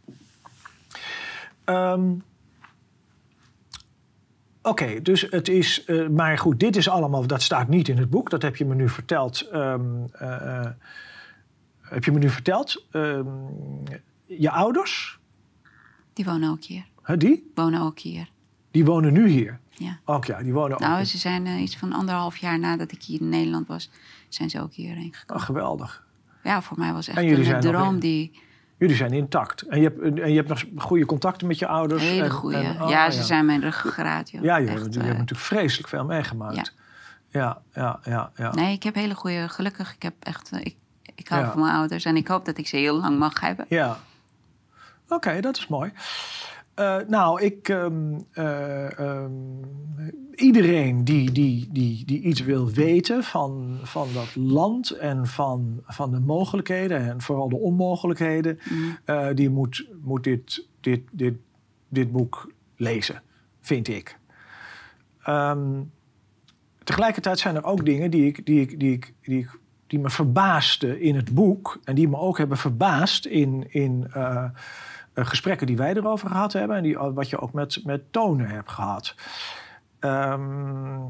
[1.64, 2.10] Ehm,
[4.62, 5.84] Oké, dus het is.
[5.84, 7.26] eh, maar goed, dit is allemaal.
[7.26, 8.30] Dat staat niet in het boek.
[8.30, 9.40] Dat heb je me nu verteld.
[9.48, 10.70] ehm, eh, eh,
[11.80, 12.86] heb je me nu verteld?
[12.90, 13.26] Ehm,
[14.26, 15.18] je ouders,
[16.12, 16.84] Die wonen ook hier.
[17.02, 17.50] hè, die?
[17.54, 18.30] Wonen ook hier.
[18.70, 19.60] Die wonen nu hier.
[19.70, 19.98] Ja.
[20.04, 20.80] Ook ja, die wonen ook.
[20.80, 23.90] Nou, ze zijn eh, iets van anderhalf jaar nadat ik hier in Nederland was,
[24.28, 25.42] zijn ze ook hierheen gekomen.
[25.42, 26.06] Oh, geweldig.
[26.42, 28.32] Ja, voor mij was echt En jullie een droom die
[28.82, 29.62] Jullie zijn intact.
[29.62, 32.02] En je hebt, en je hebt nog goede contacten met je ouders.
[32.02, 32.76] hele goede.
[32.80, 34.30] oh, ja, ze zijn mijn ruggengraat.
[34.30, 34.42] Joh.
[34.42, 36.74] Ja, joh, Echt, jullie eh, hebben natuurlijk vreselijk veel meegemaakt.
[37.30, 38.52] Ja, ja, ja, ja.
[38.54, 39.94] Nee, ik heb hele goede, gelukkig.
[39.94, 40.76] Ik heb echt, eh, ik,
[41.14, 43.66] ik hou van mijn ouders en ik hoop dat ik ze heel lang mag hebben.
[43.68, 43.98] Ja.
[45.14, 45.92] Oké, dat is mooi.
[46.74, 47.68] Eh, nou, ik.
[47.68, 49.32] ehm, eh, ehm,
[50.34, 56.10] iedereen die, die, die, die iets wil weten van, van dat land en van, van
[56.10, 58.58] de mogelijkheden en vooral de onmogelijkheden,
[59.04, 61.34] eh, die moet, moet dit, dit, dit,
[61.88, 63.22] dit boek lezen,
[63.60, 64.18] vind ik.
[65.22, 65.80] Ehm,
[66.84, 70.10] tegelijkertijd zijn er ook dingen die, ik, die, ik, die, ik, die, ik, die me
[70.10, 71.80] verbaasden in het boek.
[71.84, 74.10] En die me ook hebben verbaasd in, in
[75.14, 76.76] gesprekken die wij erover gehad hebben.
[76.76, 79.14] En die, wat je ook met, met Tonen hebt gehad.
[79.98, 81.00] Ehm,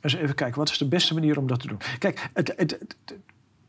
[0.00, 1.78] eens even kijken, wat is de beste manier om dat te doen?
[1.98, 2.96] Kijk, het, het,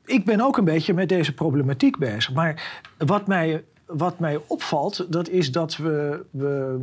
[0.05, 2.33] ik ben ook een beetje met deze problematiek bezig.
[2.33, 6.79] Maar wat mij, wat mij opvalt, dat is dat we, we.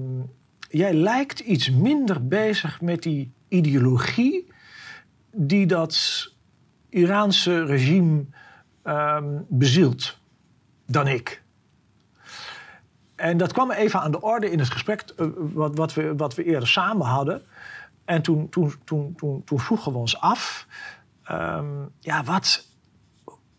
[0.68, 4.52] Jij lijkt iets minder bezig met die ideologie
[5.32, 6.26] die dat
[6.88, 8.24] Iraanse regime
[8.82, 10.19] ehm, bezielt
[10.90, 11.42] dan ik.
[13.14, 16.34] En dat kwam even aan de orde in het gesprek eh, wat, wat, we, wat
[16.34, 17.42] we eerder samen hadden.
[18.04, 20.66] En toen, toen, toen, toen, toen vroegen we ons af:
[21.22, 21.66] ehm,
[22.00, 22.66] ja, wat,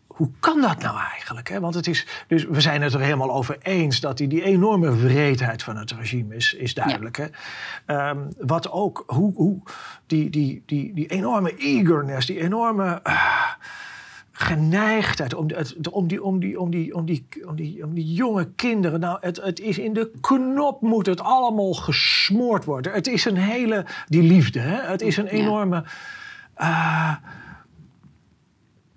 [0.06, 1.48] hoe kan dat nou eigenlijk?
[1.48, 1.60] Hè?
[1.60, 4.96] Want het is, dus we zijn het er helemaal over eens dat die, die enorme
[4.96, 7.16] wreedheid van het regime is, is duidelijk.
[7.16, 7.26] Hè?
[7.86, 9.62] Ehm, wat ook, hoe, hoe
[10.06, 13.50] die, die, die, die enorme eagerness, die enorme ah,
[14.42, 18.12] geneigdheid om, het- om, die, om, die, om, die, om, die, om, die, om die
[18.12, 19.00] jonge kinderen.
[19.00, 22.92] Nou, het, het is in de knop moet het allemaal gesmoord worden.
[22.92, 24.90] Het is een hele, die liefde, hè?
[24.90, 25.30] het is een Ja.
[25.30, 25.84] enorme.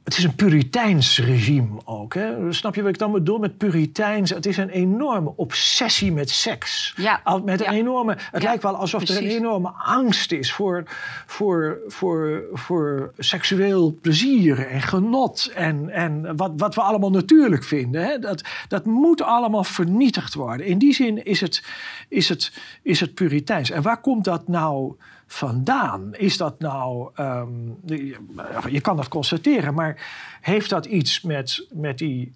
[0.05, 2.13] Het is een puriteins regime ook.
[2.13, 2.53] Hè?
[2.53, 4.29] Snap je wat ik dan bedoel met puriteins?
[4.29, 6.93] Het is een enorme obsessie met seks.
[6.97, 7.77] Ja, Met een ja.
[7.79, 10.83] enorme, het Ja, lijkt wel alsof er een enorme angst is voor,
[11.25, 15.51] voor, voor, voor seksueel plezier en genot.
[15.55, 18.05] En, en wat, wat we allemaal natuurlijk vinden.
[18.05, 18.19] Hè?
[18.19, 20.65] Dat, dat moet allemaal vernietigd worden.
[20.65, 21.63] In die zin is het,
[22.09, 23.69] is het, is het puriteins.
[23.71, 24.95] En waar komt dat nou
[25.35, 26.13] vandaan?
[26.13, 27.47] Is dat nou, ehm,
[27.85, 30.07] je- kan dat constateren, maar
[30.41, 32.33] heeft dat iets met, met die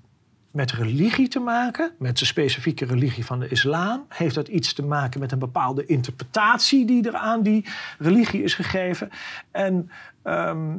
[0.51, 4.05] met religie te maken, met de specifieke religie van de islam?
[4.09, 7.65] Heeft dat iets te maken met een bepaalde interpretatie die er aan die
[7.99, 9.09] religie is gegeven?
[9.51, 9.89] En
[10.23, 10.77] ehm,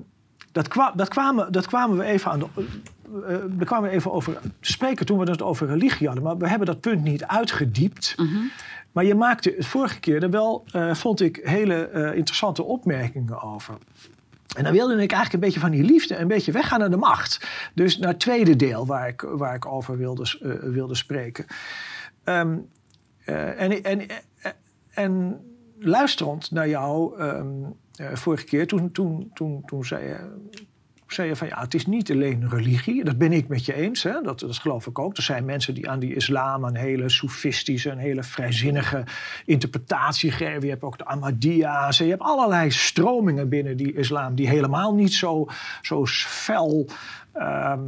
[0.53, 2.47] dat, dat, kwamen, dat kwamen we even aan de.
[3.27, 6.25] Eh, daar kwamen we even over te spreken toen we het over religie hadden.
[6.25, 8.15] Maar we hebben dat punt niet uitgediept.
[8.93, 13.43] Maar je maakte het vorige keer er wel, eh, vond ik, hele eh, interessante opmerkingen
[13.43, 13.75] over.
[14.57, 16.97] En dan wilde ik eigenlijk een beetje van die liefde een beetje weggaan naar de
[16.97, 17.47] macht.
[17.75, 21.47] Dus naar het tweede deel waar ik, waar ik over wilde, wilde spreken.
[22.25, 22.57] Ehm,
[23.25, 24.55] eh, en, en, en,
[24.91, 25.41] en
[25.79, 27.47] luisterend naar jou ehm,
[27.95, 30.17] eh, vorige keer, toen, toen, toen, toen zei je
[31.13, 33.05] zei je van ja, het is niet alleen religie.
[33.05, 34.21] Dat ben ik met je eens, hè?
[34.23, 35.17] Dat, dat geloof ik ook.
[35.17, 39.05] Er zijn mensen die aan die islam een hele soefistische, een hele vrijzinnige
[39.45, 40.63] interpretatie geven.
[40.63, 41.99] Je hebt ook de Ahmadiyya's.
[41.99, 45.47] Je hebt allerlei stromingen binnen die islam die helemaal niet zo,
[45.83, 46.89] zo fel
[47.33, 47.81] ehm,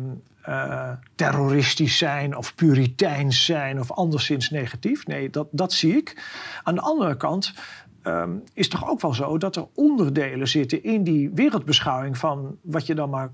[0.43, 5.07] eh, terroristisch zijn of puriteins zijn of anderszins negatief.
[5.07, 6.23] Nee, dat, dat zie ik.
[6.63, 7.55] Aan de andere kant
[8.03, 12.87] ehm, is toch ook wel zo dat er onderdelen zitten in die wereldbeschouwing van wat
[12.87, 13.31] je dan maar,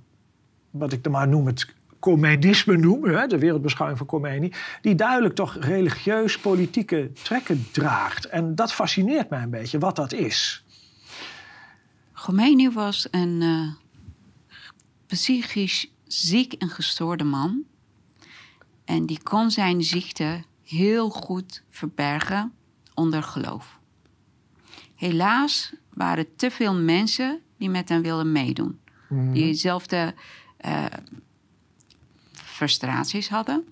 [0.70, 5.34] wat ik dan maar noem het Khomenisme noem, hè, de wereldbeschouwing van Khomeini, die duidelijk
[5.34, 8.26] toch religieus-politieke trekken draagt.
[8.26, 10.64] En dat fascineert mij een beetje, wat dat is.
[12.12, 13.68] Khomeini was een uh,
[15.06, 17.62] psychisch ziek en gestoorde man.
[18.84, 22.52] En die kon zijn ziekte heel goed verbergen
[22.94, 23.77] onder geloof.
[24.98, 28.78] Helaas waren te veel mensen die met hem wilden meedoen.
[29.08, 29.32] Mm.
[29.32, 30.14] Die dezelfde
[30.66, 30.84] uh,
[32.32, 33.64] frustraties hadden.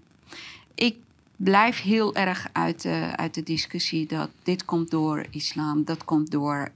[0.74, 0.96] Ik
[1.36, 6.30] blijf heel erg uit de, uit de discussie dat dit komt door islam, dat komt
[6.30, 6.68] door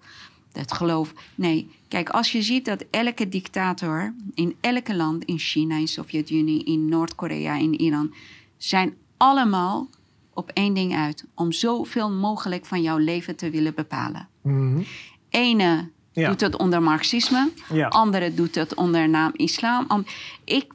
[0.53, 1.13] het geloof.
[1.35, 6.65] Nee, kijk, als je ziet dat elke dictator in elke land, in China, in Sovjet-Unie,
[6.65, 8.15] in Noord-Korea, in Iran,
[8.57, 9.89] zijn allemaal
[10.35, 14.29] op één ding uit: om zoveel mogelijk van jouw leven te willen bepalen.
[14.43, 14.85] Mm
[15.29, 17.51] Ene doet het onder marxisme,
[17.89, 20.05] andere doet het onder naam islam.
[20.45, 20.73] Ik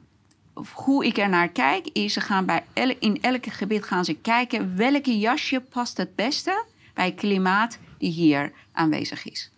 [0.72, 2.64] hoe ik er naar kijk, is ze gaan bij
[2.98, 8.10] in elke gebied gaan ze kijken welke jasje past het beste bij het klimaat die
[8.10, 9.50] hier aanwezig is.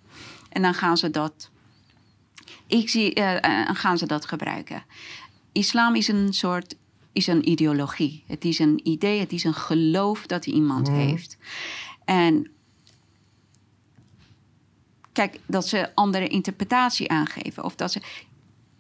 [0.49, 1.51] En dan gaan ze dat,
[2.67, 3.37] ik zie, uh,
[3.73, 4.85] gaan ze dat gebruiken.
[5.53, 6.77] Islam is een soort,
[7.13, 8.25] is een ideologie.
[8.27, 10.99] Het is een idee, het is een geloof dat iemand mhm.
[10.99, 11.37] heeft.
[12.05, 12.51] En
[15.19, 17.65] kijk, dat ze andere interpretatie aangeven.
[17.65, 18.01] Of dat ze,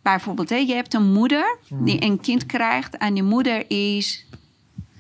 [0.03, 2.11] bijvoorbeeld, je hebt een moeder die hmm.
[2.11, 4.27] een kind krijgt en die moeder is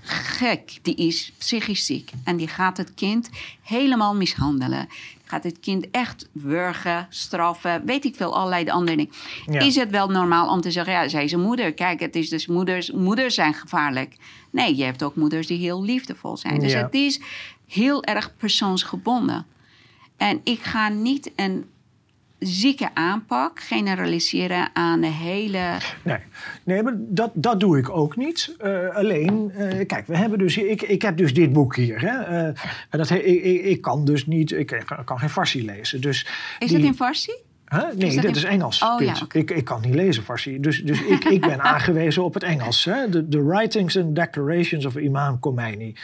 [0.02, 3.30] gek, die is psychisch ziek en die gaat het kind
[3.62, 4.88] helemaal mishandelen.
[5.24, 9.66] Gaat het kind echt wurgen, straffen, weet ik veel, allerlei andere dingen.
[9.66, 11.74] Is het wel normaal om te zeggen, ja, zij is een moeder.
[11.74, 14.16] Kijk, het is dus moeders, moeders zijn gevaarlijk.
[14.50, 16.58] Nee, je hebt ook moeders die heel liefdevol zijn.
[16.58, 17.20] Dus het is
[17.66, 19.46] heel erg persoonsgebonden.
[20.18, 21.64] En ik ga niet een
[22.38, 25.76] zieke aanpak generaliseren aan de hele.
[26.02, 26.18] Nee,
[26.64, 28.56] nee maar dat, dat doe ik ook niet.
[28.64, 32.00] Uh, alleen, uh, kijk, we hebben dus, ik, ik heb dus dit boek hier.
[32.00, 32.54] Hè, uh,
[32.90, 36.00] dat, ik, ik, ik, kan dus niet, ik kan geen Farsi lezen.
[36.00, 36.26] Dus
[36.58, 37.32] is het in Farsi?
[37.68, 37.84] Huh?
[37.96, 38.82] Nee, is dit is Engels.
[38.82, 40.60] Oh, ja, ik, ik kan niet lezen Farsi.
[40.60, 42.84] Dus, dus ik, ik ben aangewezen op het Engels.
[42.84, 43.08] Hè?
[43.08, 45.94] De, the Writings and Declarations of Imam Khomeini.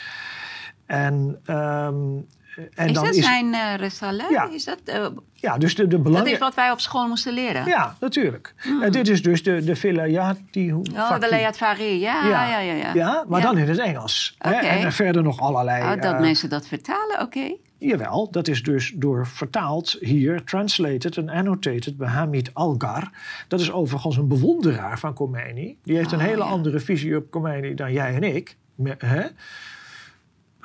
[0.87, 2.27] En um,
[2.75, 4.49] en is dan dat is, zijn uh, Ja.
[4.51, 6.25] Is dat, uh, ja, dus de, de belang...
[6.25, 7.67] Dat is wat wij op school moesten leren.
[7.67, 8.55] Ja, natuurlijk.
[8.65, 8.83] Mm.
[8.83, 10.73] En dit is dus de, de Vilayati...
[10.73, 12.49] Oh, de Layat Fari, ja, ja.
[12.49, 12.95] Ja, ja, ja.
[12.95, 14.37] ja maar dan in het Engels.
[14.39, 14.67] Okay.
[14.67, 14.85] Hè?
[14.85, 15.83] En verder nog allerlei...
[15.83, 17.39] Oh, dat uh, mensen dat vertalen, oké.
[17.39, 17.59] Okay.
[17.79, 23.11] Jawel, dat is dus door vertaald hier, translated en annotated bij Hamid Algar.
[23.49, 25.79] Dat is overigens een bewonderaar van Khomeini.
[25.83, 28.57] Die heeft een oh, hele andere visie op Khomeini dan jij en ik.
[28.99, 29.27] Hè?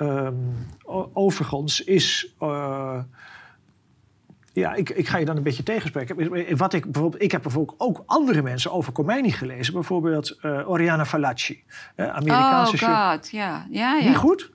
[0.02, 0.66] Um,
[1.12, 2.34] overigens is.
[2.42, 2.98] Uh,
[4.52, 6.56] ja, ik, ik ga je dan een beetje tegenspreken.
[6.56, 9.72] Wat ik, bijvoorbeeld, ik heb bijvoorbeeld ook andere mensen over Khomeini gelezen.
[9.72, 11.64] Bijvoorbeeld uh, Oriana Fallaci,
[11.96, 12.84] uh, Amerikaanse...
[12.86, 13.66] Oh god, ja.
[13.70, 14.08] ja, ja.
[14.08, 14.50] Niet goed?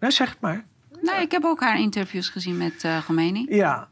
[0.00, 0.64] Nee, zeg het maar.
[1.00, 3.46] Nee, ik heb ook haar interviews gezien met uh, Khomeini.
[3.48, 3.88] Ja.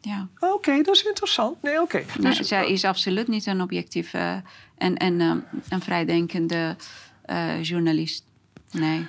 [0.00, 0.28] Ja.
[0.38, 1.62] Oké, dat is interessant.
[1.62, 2.02] Nee, oké.
[2.20, 4.42] Dus, zij is absoluut niet een objectieve
[4.78, 5.20] en, en
[5.68, 6.76] een vrijdenkende
[7.60, 8.24] journalist.
[8.72, 9.06] Nee.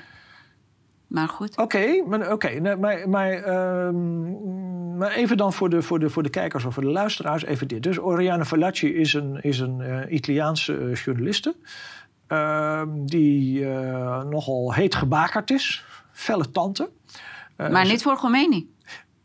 [1.14, 1.58] Maar goed.
[1.58, 6.30] Oké, maar, oké, maar, maar, ehm, maar even dan voor de, voor, de, voor de
[6.30, 7.84] kijkers of voor de luisteraars even dit.
[7.84, 11.56] Dus Oriana Fallaci is een, is een uh, Italiaanse uh, journaliste.
[12.30, 15.86] Uh, die eh, nogal heet gebakerd is.
[16.12, 16.90] Felle tante.
[17.56, 18.70] maar niet voor Khomeini.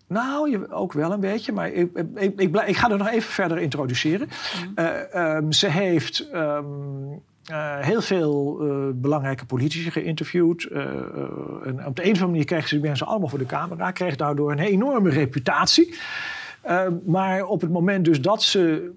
[0.06, 3.32] Nou, je, ook wel een beetje, maar ik, ik, ik, ik, ga er nog even
[3.32, 4.28] verder introduceren.
[4.74, 5.52] Mm.
[5.52, 10.68] ze heeft um, uh, heel veel uh, belangrijke politici geïnterviewd.
[10.72, 10.80] Uh,
[11.64, 13.90] en op de een of andere manier kregen ze mensen allemaal voor de camera.
[13.90, 15.98] Kreeg daardoor een enorme reputatie.
[17.06, 18.90] maar op het moment dus dat ze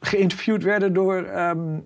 [0.00, 1.84] geïnterviewd werden door um,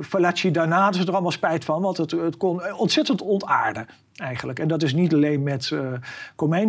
[0.00, 1.82] Fallaci daarna hadden ze er allemaal spijt van.
[1.82, 4.58] Want het, het kon ontzettend ontaarden eigenlijk.
[4.58, 5.92] En dat is niet alleen met uh,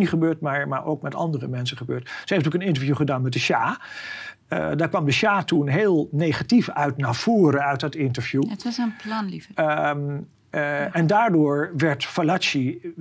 [0.08, 2.10] gebeurd, maar, maar ook met andere mensen gebeurd.
[2.24, 3.74] Ze heeft ook een interview gedaan met de Shah.
[4.52, 8.48] Uh, daar kwam de Shah toen heel negatief uit naar voren uit dat interview.
[8.48, 9.48] Het was een plan, lieve.
[9.56, 12.92] Um, uh, En daardoor werd Falaci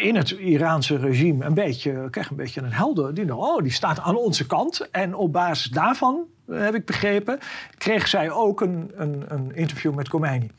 [0.00, 3.14] in het Iraanse regime een beetje, kreeg een beetje een helder.
[3.14, 4.90] Die, oh, die staat aan onze kant.
[4.90, 7.38] En op basis daarvan, heb ik begrepen,
[7.78, 10.50] kreeg zij ook een, een, een interview met Khomeini.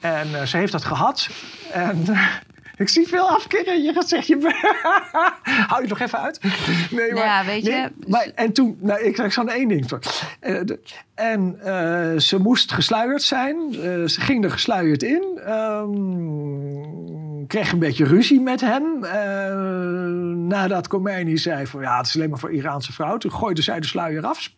[0.00, 1.30] En uh, ze heeft dat gehad.
[1.72, 2.04] En
[2.78, 4.26] ik zie veel afkeren in je gezicht.
[4.26, 4.36] Je...
[5.68, 6.40] Hou je nog even uit?
[6.90, 7.90] Nee, maar, ja, weet je.
[8.06, 9.90] maar, en toen, nou, ik zeg zo'n één ding.
[10.40, 10.60] Uh,
[11.14, 13.56] en uh, ze moest gesluierd zijn.
[13.74, 15.40] Uh, ze ging er gesluierd in.
[15.48, 19.04] Um, kreeg een beetje ruzie met hem.
[19.04, 19.54] eh,
[20.46, 23.20] nadat Khomeini zei van ja, het is alleen maar voor Iraanse vrouwen.
[23.20, 24.50] Toen gooide zij de sluier af.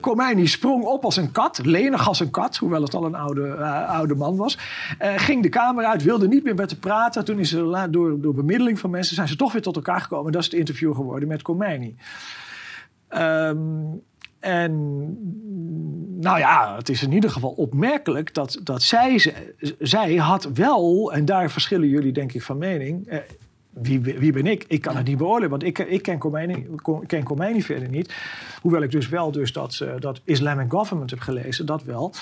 [0.00, 3.48] Khomeini sprong op als een kat, lenig als een kat, hoewel het al een oude,
[3.48, 4.58] eh, oude man was.
[4.98, 7.24] Eh, ging de kamer uit, wilde niet meer met hem praten.
[7.24, 10.32] Toen is ze door, door bemiddeling van mensen zijn ze toch weer tot elkaar gekomen.
[10.32, 11.96] Dat is het interview geworden met Khomeini.
[13.08, 13.58] Ehm,
[14.42, 14.72] en
[16.20, 19.34] nou ja, het is in ieder geval opmerkelijk dat, dat zij,
[19.78, 23.06] zij had wel, en daar verschillen jullie denk ik van mening.
[23.06, 23.18] Eh,
[23.70, 24.64] wie, wie ben ik?
[24.68, 26.66] Ik kan het niet beoordelen, want ik, ik ken, Khomeini,
[27.06, 28.14] ken Khomeini verder niet.
[28.60, 32.14] Hoewel ik dus wel dus dat, eh, dat Islamic Government heb gelezen, dat wel.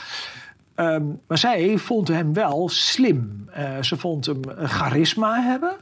[0.75, 3.49] Ehm, maar zij vond hem wel slim.
[3.53, 5.73] Eh, ze vond hem eh, charisma hebben.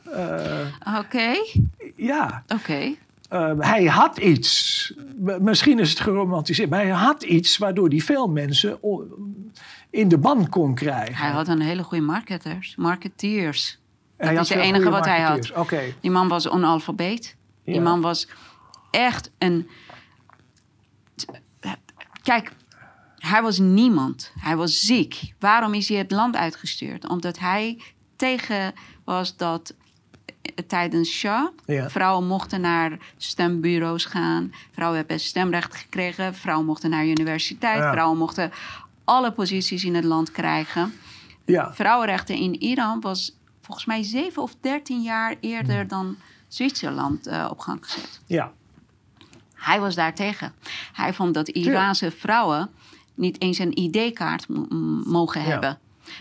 [0.99, 1.32] Oké,
[1.97, 2.95] ja, oké.
[3.32, 4.95] uh, hij had iets.
[5.41, 8.79] Misschien is het geromantiseerd, maar hij had iets waardoor hij veel mensen
[9.91, 11.14] in de ban kon krijgen.
[11.14, 13.79] Hij had een hele goede marketers, marketeers.
[14.16, 15.53] Hij dat had is het enige wat hij had.
[15.53, 15.81] Oké.
[16.01, 17.37] Die man was onalfabeet.
[17.64, 18.29] Die man was
[18.91, 19.69] echt een.
[22.23, 22.53] Kijk,
[23.19, 24.33] hij was niemand.
[24.39, 25.35] Hij was ziek.
[25.39, 27.09] Waarom is hij het land uitgestuurd?
[27.09, 27.81] Omdat hij
[28.16, 28.73] tegen
[29.05, 29.75] was dat
[30.67, 31.91] tijdens Shah Ja.
[31.91, 34.53] vrouwen mochten naar stembureaus gaan.
[34.73, 36.35] Vrouwen hebben stemrecht gekregen.
[36.35, 37.79] Vrouwen mochten naar universiteit.
[37.79, 37.93] Ja.
[37.93, 38.51] Vrouwen mochten
[39.05, 40.93] alle posities in het land krijgen.
[41.45, 41.75] Ja.
[41.75, 45.89] Vrouwenrechten in Iran was volgens mij 7 of 13 jaar eerder Hmm.
[45.89, 46.17] dan
[46.49, 48.21] Zwitserland eh, op gang gezet.
[48.27, 48.53] ja.
[49.55, 50.53] Hij was daar tegen.
[50.93, 52.71] Hij vond dat Iraanse vrouwen
[53.15, 54.47] niet eens een ID-kaart
[55.05, 55.79] mogen hebben.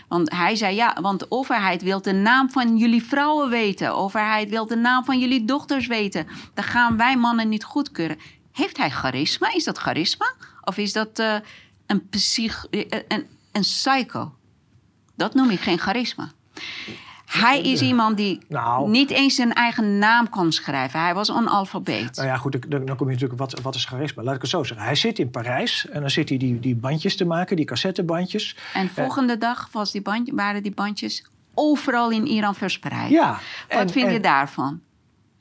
[0.08, 3.86] Want hij zei ja, want de overheid wil de naam van jullie vrouwen weten.
[3.86, 6.26] De overheid wil de naam van jullie dochters weten.
[6.54, 8.18] Dat gaan wij mannen niet goedkeuren.
[8.52, 9.54] Heeft hij charisma?
[9.54, 10.32] Is dat charisma?
[10.64, 11.36] Of is dat eh,
[11.86, 14.34] een, psych, eh, een, een psycho?
[15.16, 16.30] Dat noem ik geen charisma.
[17.28, 18.90] Hij is iemand die Nou.
[18.90, 21.00] niet eens zijn eigen naam kon schrijven.
[21.00, 22.16] Hij was analfabeet.
[22.16, 24.22] Nou ja, goed, dan, dan kom je natuurlijk, wat, wat is charisma?
[24.22, 24.86] Laat ik het zo zeggen.
[24.86, 28.56] Hij zit in Parijs en dan zit hij die, die bandjes te maken, die cassettebandjes.
[28.74, 31.24] En volgende dag was die bandje, waren die bandjes
[31.54, 33.10] overal in Iran verspreid.
[33.10, 33.38] Ja.
[33.68, 34.80] Wat en- vind je daarvan?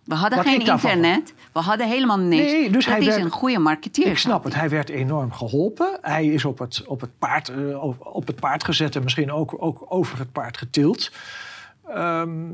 [0.03, 1.33] We hadden geen internet.
[1.53, 2.51] We hadden helemaal niks.
[2.51, 4.07] Nee, dus dat hij is werd- een goede marketeer.
[4.07, 4.55] Ik snap het.
[4.55, 5.97] Hij werd enorm geholpen.
[6.01, 9.31] Hij is op het, op het, paard, eh, op- op het paard gezet en misschien
[9.31, 11.11] ook, ook over het paard getild.
[11.87, 12.47] Ehm,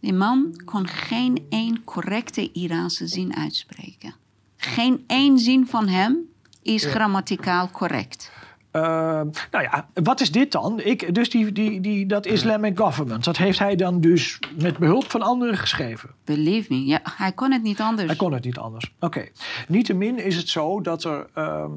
[0.00, 4.14] Die man kon geen één correcte Iraanse zin uitspreken.
[4.56, 6.16] Geen één zin van hem
[6.62, 8.32] is grammaticaal correct.
[8.70, 10.80] ehm, nou ja, wat is dit dan?
[10.80, 15.10] Ik, dus die, die, die, dat Islamic Government, dat heeft hij dan dus met behulp
[15.10, 16.10] van anderen geschreven.
[16.24, 18.06] Believe me, ja, hij kon het niet anders.
[18.06, 18.92] Hij kon het niet anders.
[19.00, 19.28] Oké.
[19.68, 21.26] Niettemin is het zo dat er.
[21.34, 21.70] ehm,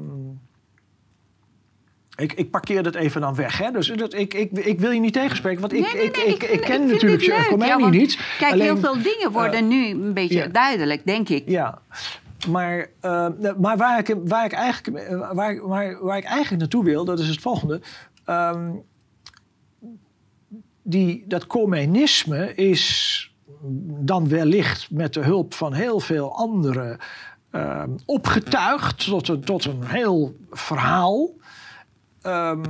[2.16, 3.58] ik, ik parkeer dat even dan weg.
[3.58, 3.70] Hè?
[3.70, 6.50] Dus dat, ik, ik, ik wil je niet tegenspreken, want ik, Nee, nee, ik, nee,
[6.50, 7.46] ik, ken natuurlijk.
[7.46, 8.18] Khomeini Ja, niet.
[8.38, 11.48] Kijk, Alleen- heel veel dingen worden nu een beetje duidelijk, denk ik.
[11.48, 11.78] Ja,
[12.48, 16.84] maar, eh, maar waar, ik, waar, ik eigenlijk, eh, waar, waar, waar ik eigenlijk naartoe
[16.84, 17.80] wil, dat is het volgende.
[18.24, 18.70] Ehm,
[20.82, 23.34] die, dat Khomeinisme is
[23.86, 26.98] dan wellicht met de hulp van heel veel anderen
[27.50, 31.30] ehm, opgetuigd tot een, tot een heel verhaal.
[32.24, 32.62] Ehm,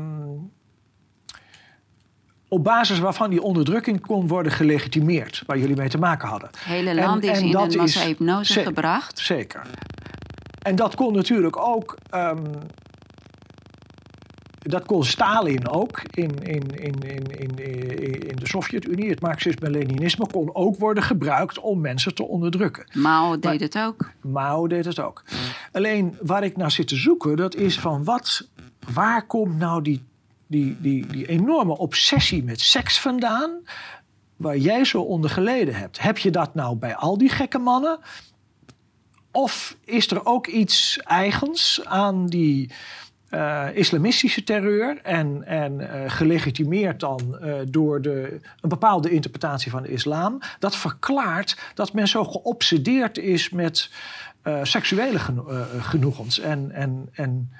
[2.48, 6.48] op basis waarvan die onderdrukking kon worden gelegitimeerd, waar jullie mee te maken hadden.
[6.48, 9.18] Het hele En- land is en in een massa-hypnose gebracht.
[9.18, 9.62] Zeker.
[10.62, 11.96] En dat kon natuurlijk ook.
[12.10, 12.44] ehm,
[14.58, 17.56] dat kon Stalin ook in, in, in, in, in,
[18.28, 19.10] in de Sovjet-Unie.
[19.10, 22.84] Het Marxisme-Leninisme kon ook worden gebruikt om mensen te onderdrukken.
[22.92, 24.10] Mao deed het ook.
[24.20, 25.24] Mao deed het ook.
[25.72, 28.48] Alleen waar ik naar zit te zoeken, dat is van wat,
[28.92, 30.04] waar komt nou die,
[30.46, 33.50] die, die, die enorme obsessie met seks vandaan,
[34.36, 36.00] waar jij zo onder geleden hebt?
[36.00, 37.98] Heb je dat nou bij al die gekke mannen?
[39.30, 42.70] Of is er ook iets eigens aan die
[43.34, 49.82] eh, islamistische terreur en, en eh, gelegitimeerd dan eh, door de, een bepaalde interpretatie van
[49.82, 53.90] de islam, dat verklaart dat men zo geobsedeerd is met
[54.62, 56.40] seksuele geno- genoegens.
[56.40, 57.52] En, en, en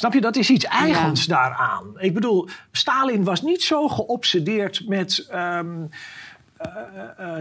[0.00, 1.84] Snap je, dat is iets eigens daaraan.
[1.96, 5.86] Ik bedoel, Stalin was niet zo geobsedeerd met ehm,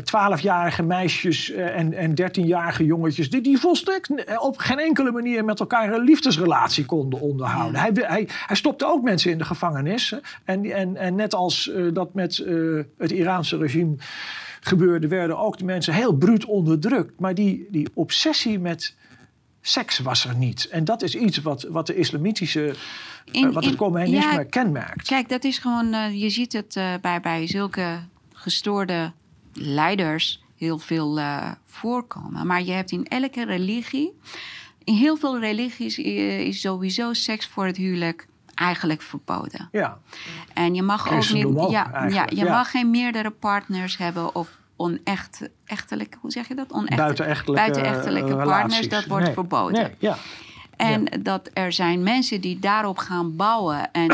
[0.04, 3.30] twaalfjarige meisjes en, en dertienjarige jongetjes...
[3.30, 7.80] Die, die volstrekt op geen enkele manier met elkaar een liefdesrelatie konden onderhouden.
[7.80, 10.16] Hij, hij, hij stopte ook mensen in de gevangenis.
[10.44, 12.46] En, en, en net als dat met
[12.98, 13.96] het Iraanse regime
[14.60, 15.08] gebeurde...
[15.08, 17.20] werden ook de mensen heel bruut onderdrukt.
[17.20, 18.96] Maar die, die obsessie met
[19.70, 20.68] seks was er niet.
[20.68, 22.76] En dat is iets wat, wat de islamitische,
[23.32, 25.08] in, wat het communisme kenmerkt.
[25.08, 28.00] Kijk, dat is gewoon, je ziet het bij, bij zulke
[28.34, 29.12] gestoorde
[29.54, 31.20] leiders heel veel
[31.66, 32.48] voorkomen.
[32.48, 34.20] Maar je hebt in elke religie,
[34.84, 38.28] in heel veel religies is sowieso seks voor het huwelijk
[38.60, 39.70] eigenlijk verboden.
[39.72, 39.98] Ja.
[40.54, 41.70] En je mag ook niet.
[41.70, 46.72] ja, ja, je mag geen meerdere partners hebben of onecht, echtelijk, hoe zeg je dat?
[46.72, 49.82] Onecht, buitenechtelijke, buitenechtelijke partners, dat wordt verboden.
[49.82, 50.18] Nee, ja.
[50.76, 54.12] En dat er zijn mensen die daarop gaan bouwen en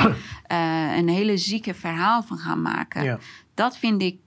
[0.51, 3.03] uh, een hele zieke verhaal van gaan maken.
[3.03, 3.20] Ja.
[3.53, 4.18] Dat vind ik,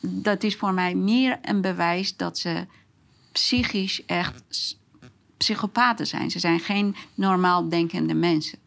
[0.00, 2.66] dat is voor mij meer een bewijs dat ze
[3.32, 4.76] psychisch echt
[5.36, 6.30] psychopaten zijn.
[6.30, 8.58] Ze zijn geen normaal denkende mensen.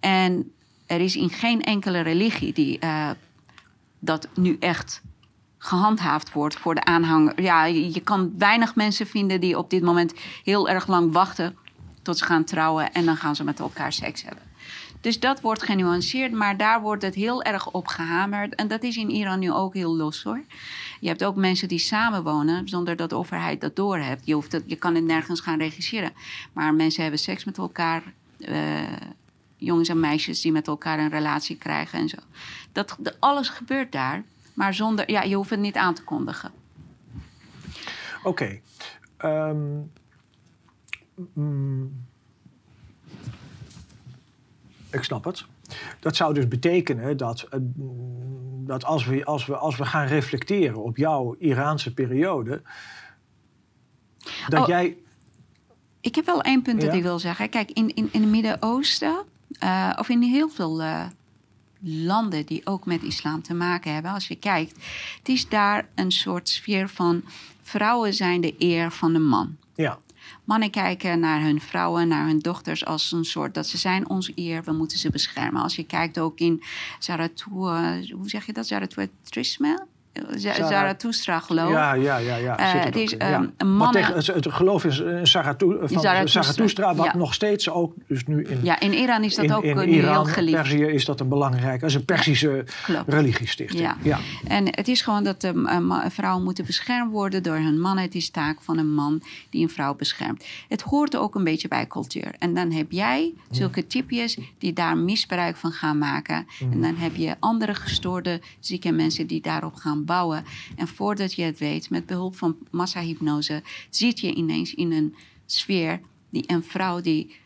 [0.00, 0.52] En
[0.86, 3.10] er is in geen enkele religie die uh,
[3.98, 5.02] dat nu echt
[5.64, 7.42] gehandhaafd wordt voor de aanhanger.
[7.42, 11.56] Ja, je, kan weinig mensen vinden die op dit moment heel erg lang wachten
[12.02, 14.42] tot ze gaan trouwen en dan gaan ze met elkaar seks hebben.
[15.00, 18.54] Dus dat wordt genuanceerd, maar daar wordt het heel erg op gehamerd.
[18.54, 20.42] En dat is in Iran nu ook heel los hoor.
[21.00, 24.26] Je hebt ook mensen die samenwonen zonder dat de overheid dat doorhebt.
[24.26, 26.12] Je, hoeft het, je kan het nergens gaan regisseren.
[26.52, 28.02] Maar mensen hebben seks met elkaar.
[28.38, 28.58] Uh,
[29.56, 32.18] jongens en meisjes die met elkaar een relatie krijgen en zo.
[32.72, 36.50] Dat, alles gebeurt daar, maar zonder, ja, je hoeft het niet aan te kondigen.
[38.22, 38.60] Oké.
[39.16, 39.80] Ehm,
[41.32, 42.06] mm,
[44.90, 45.44] ik snap het.
[46.00, 47.58] Dat zou dus betekenen dat, eh,
[48.66, 52.62] dat als, we, als, we, als we gaan reflecteren op jouw Iraanse periode,
[54.48, 54.96] dat oh, jij.
[56.00, 57.48] Ik heb wel één punt dat ik wil zeggen.
[57.48, 59.24] Kijk, in, in, in het Midden-Oosten
[59.62, 61.04] uh, of in heel veel uh,
[61.82, 64.12] landen die ook met islam te maken hebben.
[64.12, 64.72] Als je kijkt,
[65.18, 67.22] het is daar een soort sfeer van
[67.62, 69.56] vrouwen zijn de eer van de man.
[69.74, 69.98] Ja.
[70.44, 74.32] Mannen kijken naar hun vrouwen, naar hun dochters als een soort dat ze zijn onze
[74.34, 75.62] eer, we moeten ze beschermen.
[75.62, 76.62] Als je kijkt ook in
[76.98, 79.86] Zarathustra, hoe zeg je dat, Zarathuatrisme?
[80.34, 81.70] Zarathustra geloof.
[81.70, 82.36] Ja, ja, ja.
[82.36, 82.74] ja.
[82.74, 83.92] Uh, het is um, mannen...
[83.92, 85.20] tegen, het, geloof is uh,
[86.24, 88.58] Zarathustra, wat nog steeds ook dus nu in...
[88.62, 90.56] Ja, in Iran is dat ook in nu Iran, heel geliefd.
[90.56, 91.86] Perzië is dat een belangrijke...
[91.86, 93.82] Is een Persische ja, religiestichting.
[93.82, 93.96] Ja.
[94.02, 94.18] ja.
[94.46, 98.04] En het is gewoon dat de uh, vrouwen moeten beschermd worden door hun mannen.
[98.04, 100.44] Het is taak van een man die een vrouw beschermt.
[100.68, 102.34] Het hoort ook een beetje bij cultuur.
[102.38, 106.46] En dan heb jij zulke typjes die daar misbruik van gaan maken.
[106.72, 110.44] En dan heb je andere gestoorde zieke mensen die daarop gaan bouwen.
[110.76, 115.14] En voordat je het weet, met behulp van massahypnose, zit je ineens in een
[115.46, 116.00] sfeer
[116.30, 117.36] die een vrouw die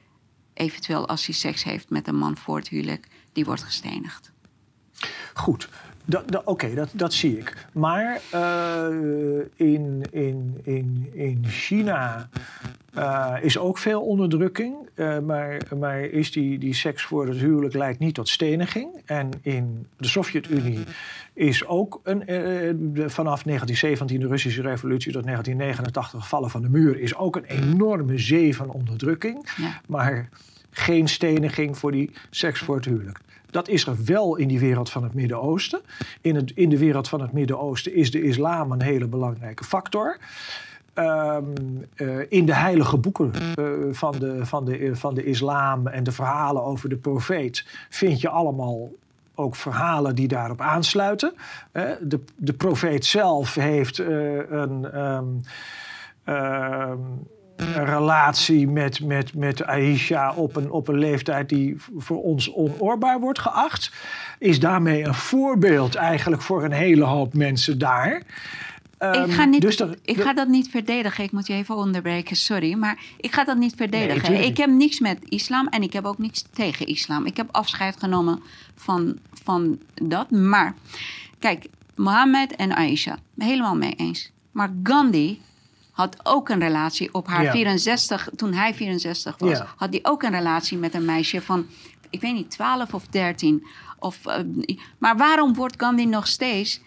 [0.55, 4.33] eventueel als hij seks heeft met een man voor het huwelijk, die wordt gestenigd.
[5.35, 5.69] Goed,
[6.45, 7.67] Oké, dat, dat zie ik.
[7.73, 8.87] Maar uh,
[9.57, 12.29] in, in, in, in China
[12.97, 14.75] uh, is ook veel onderdrukking.
[14.95, 19.03] Uh, maar, maar is die, die seks voor het huwelijk leidt niet tot steniging.
[19.05, 20.85] En in de Sovjet-Unie
[21.37, 22.21] is ook een,
[23.11, 28.19] vanaf 1917, de Russische revolutie, tot 1989, vallen van de muur, is ook een enorme
[28.19, 29.49] zee van onderdrukking.
[29.57, 29.81] Ja.
[29.87, 30.29] Maar
[30.71, 33.21] geen steniging voor die seks voor het huwelijk.
[33.51, 35.81] Dat is er wel in die wereld van het Midden-Oosten.
[36.21, 40.19] In, in de wereld van het Midden-Oosten is de islam een hele belangrijke factor.
[40.95, 41.45] Ehm,
[41.95, 46.13] eh, in de heilige boeken uh, van, de, van, de, van de islam en de
[46.13, 48.91] verhalen over de profeet vind je allemaal
[49.37, 51.35] ook verhalen die daarop aansluiten.
[52.01, 55.01] De, de profeet zelf heeft een.
[55.01, 55.43] Um,
[57.57, 63.21] een relatie met, met, met Aisha op een, op een leeftijd die voor ons onoorbaar
[63.21, 63.93] wordt geacht.
[64.39, 68.23] Is daarmee een voorbeeld eigenlijk voor een hele hoop mensen daar.
[69.13, 71.25] Ik ga, ehm, niet, dus ik ga dat niet verdedigen.
[71.25, 72.75] Ik moet je even onderbreken, sorry.
[72.75, 74.45] Maar ik ga dat niet verdedigen.
[74.45, 77.27] ik heb niks met islam en ik heb ook niks tegen islam.
[77.27, 78.43] Ik heb afscheid genomen
[78.75, 80.31] van, van dat.
[80.31, 80.75] Maar
[81.39, 84.31] kijk, Mohammed en Aisha, helemaal mee eens.
[84.51, 85.41] Maar Gandhi
[85.91, 90.31] had ook een relatie op haar 64, toen hij 64 was, had hij ook een
[90.31, 91.67] relatie met een meisje van,
[92.11, 93.67] ik weet niet, 12 of 13.
[93.99, 94.35] Of, uh,
[94.99, 96.81] maar waarom wordt Gandhi nog steeds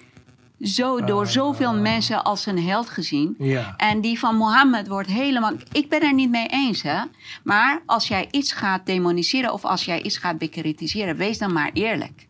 [0.61, 3.35] zo door uh, zoveel mensen als een held gezien?
[3.77, 5.51] En die van Mohammed wordt helemaal.
[5.71, 7.01] Ik ben er niet mee eens, hè?
[7.43, 11.69] Maar als jij iets gaat demoniseren of als jij iets gaat bekritiseren, wees dan maar
[11.73, 12.27] eerlijk.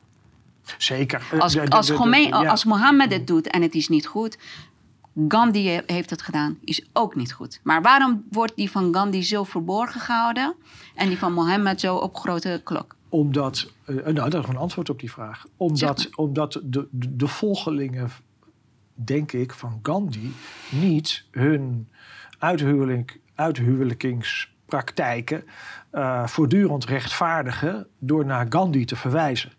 [0.77, 1.23] Zeker.
[1.39, 1.91] Als, als,
[2.31, 4.37] als Mohammed het doet en het is niet goed,
[5.27, 7.59] Gandhi heeft het gedaan, is ook niet goed.
[7.63, 10.55] Maar waarom wordt die van Gandhi zo verborgen gehouden
[10.95, 12.95] en die van Mohammed zo op grote klok?
[13.09, 15.45] Omdat, uh, nou dat is een antwoord op die vraag.
[15.57, 18.09] Omdat, omdat de, de, volgelingen,
[18.93, 20.31] denk ik, van Gandhi
[20.69, 21.87] niet hun
[22.39, 25.43] uithuwelijk uithuwelijkingspraktijken
[25.91, 29.51] uh, voortdurend rechtvaardigen door naar Gandhi te verwijzen.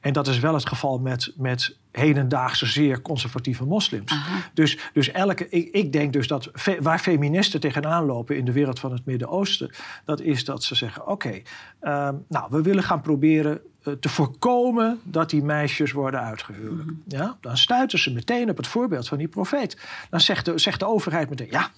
[0.00, 4.14] En dat is wel het geval met, met hedendaagse zeer conservatieve moslims.
[4.54, 8.80] Dus, dus elke, ik, ik denk dus dat waar feministen tegenaan lopen in de wereld
[8.80, 9.70] van het Midden-Oosten,
[10.04, 11.42] dat is dat ze zeggen: oké,
[11.80, 16.90] ehm, nou, we willen gaan proberen eh, te voorkomen dat die meisjes worden uitgehuwelijk.
[16.90, 16.94] Mhm.
[17.06, 17.36] ja?
[17.40, 19.78] Dan stuiten ze meteen op het voorbeeld van die profeet.
[20.10, 21.70] Dan zegt de, zegt de overheid meteen: ja,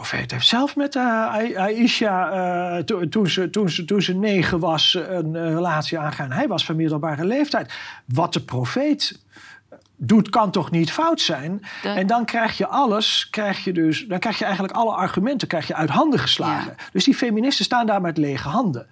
[0.00, 2.32] profeet heeft zelf met uh, Aisha,
[2.78, 6.32] uh, toen, ze, toen, ze, toen ze negen was, een relatie aangaan.
[6.32, 7.72] Hij was van middelbare leeftijd.
[8.06, 9.20] Wat de profeet
[9.96, 11.62] doet, kan toch niet fout zijn?
[11.82, 15.66] En dan krijg je alles, krijg je dus, dan krijg je eigenlijk alle argumenten krijg
[15.66, 16.74] je uit handen geslagen.
[16.92, 18.86] Dus die feministen staan daar met lege handen.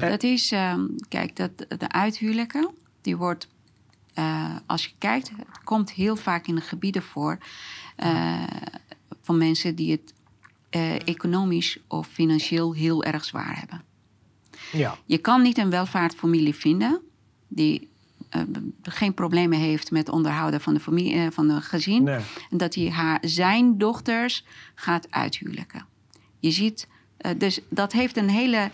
[0.00, 0.08] Ja.
[0.08, 0.74] Dat is, uh,
[1.08, 2.70] kijk, dat, de uithuwelijken,
[3.02, 3.48] die wordt,
[4.14, 7.38] uh, als je kijkt, het komt heel vaak in de gebieden voor
[9.30, 10.14] van mensen die het
[10.70, 13.82] uh, economisch of financieel heel erg zwaar hebben.
[14.72, 14.98] Ja.
[15.04, 17.00] Je kan niet een welvaartfamilie vinden
[17.48, 17.88] die
[18.36, 18.42] uh,
[18.82, 22.02] geen problemen heeft met onderhouden van de, familie, uh, van de gezin.
[22.02, 22.20] Nee.
[22.50, 25.86] En dat hij haar, zijn dochters gaat uithuwelijken.
[26.38, 26.88] Je ziet,
[27.36, 28.70] dus dat heeft een hele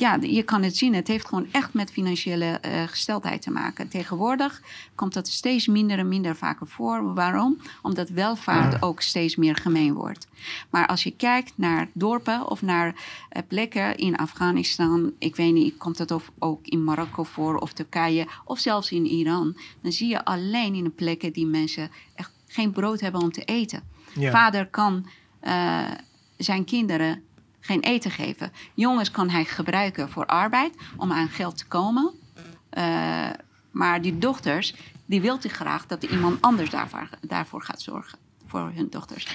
[0.00, 0.94] ja, je kan het zien.
[0.94, 3.88] Het heeft gewoon echt met financiële uh, gesteldheid te maken.
[3.88, 4.62] Tegenwoordig
[4.94, 7.14] komt dat steeds minder en minder vaker voor.
[7.14, 7.58] Waarom?
[7.82, 10.28] Omdat welvaart ook steeds meer gemeen wordt.
[10.70, 15.76] Maar als je kijkt naar dorpen of naar uh, plekken in Afghanistan, ik weet niet,
[15.76, 20.08] komt dat of ook in Marokko voor of Turkije of zelfs in Iran, dan zie
[20.08, 23.82] je alleen in de plekken die mensen echt geen brood hebben om te eten.
[24.14, 24.30] Ja.
[24.30, 25.06] Vader kan
[25.42, 25.90] uh,
[26.36, 27.22] zijn kinderen
[27.60, 28.52] geen eten geven.
[28.74, 32.10] Jongens kan hij gebruiken voor arbeid om aan geld te komen.
[32.78, 33.26] Uh,
[33.70, 34.74] maar die dochters,
[35.06, 38.18] die wil hij graag dat iemand anders daarvoor, daarvoor gaat zorgen.
[38.46, 39.26] Voor hun dochters.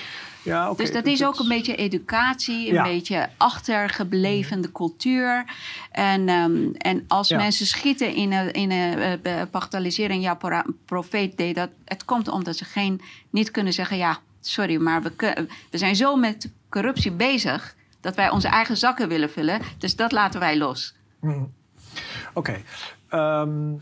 [0.42, 0.86] Ja, okay.
[0.86, 2.84] Dus dat is ook een beetje educatie, een ja.
[2.84, 5.46] beetje achtergeblevende cultuur.
[5.92, 7.38] En, um, en als ja.
[7.38, 10.38] mensen schieten in een, in een uh, bagatellisering, ja,
[10.86, 11.70] profeet deed dat.
[11.86, 16.16] Het komt omdat ze geen, niet kunnen zeggen, ja, sorry, maar we, we zijn zo
[16.16, 17.75] met corruptie bezig
[18.06, 19.62] dat wij onze eigen zakken willen vullen.
[19.78, 20.96] Dus dat laten wij los.
[21.20, 21.52] Mm.
[22.34, 22.62] Oké.
[23.10, 23.74] Ehm,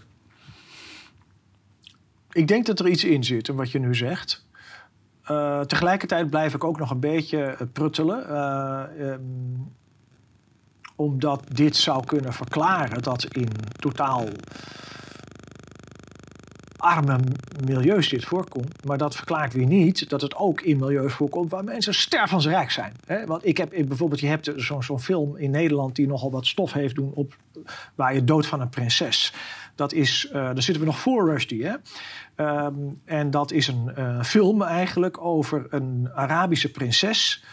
[2.31, 4.45] ik denk dat er iets in zit in wat je nu zegt.
[5.31, 8.25] Uh, tegelijkertijd blijf ik ook nog een beetje eh, pruttelen.
[8.29, 9.73] Uh, um,
[10.95, 13.49] omdat dit zou kunnen verklaren dat in
[13.79, 14.25] totaal
[16.83, 17.19] arme
[17.65, 18.85] milieus dit voorkomt.
[18.85, 22.93] Maar dat verklaart weer niet dat het ook in milieus voorkomt waar mensen stervensrijk zijn.
[23.25, 26.73] Want ik heb bijvoorbeeld, je hebt zo'n zo film in Nederland die nogal wat stof
[26.73, 27.35] heeft doen op
[27.95, 29.33] waar je dood van een prinses.
[29.75, 31.65] Dat is, uh, daar zitten we nog voor Rushdie.
[31.65, 31.75] Hè?
[32.65, 37.43] Um, en dat is een uh, film eigenlijk over een Arabische prinses.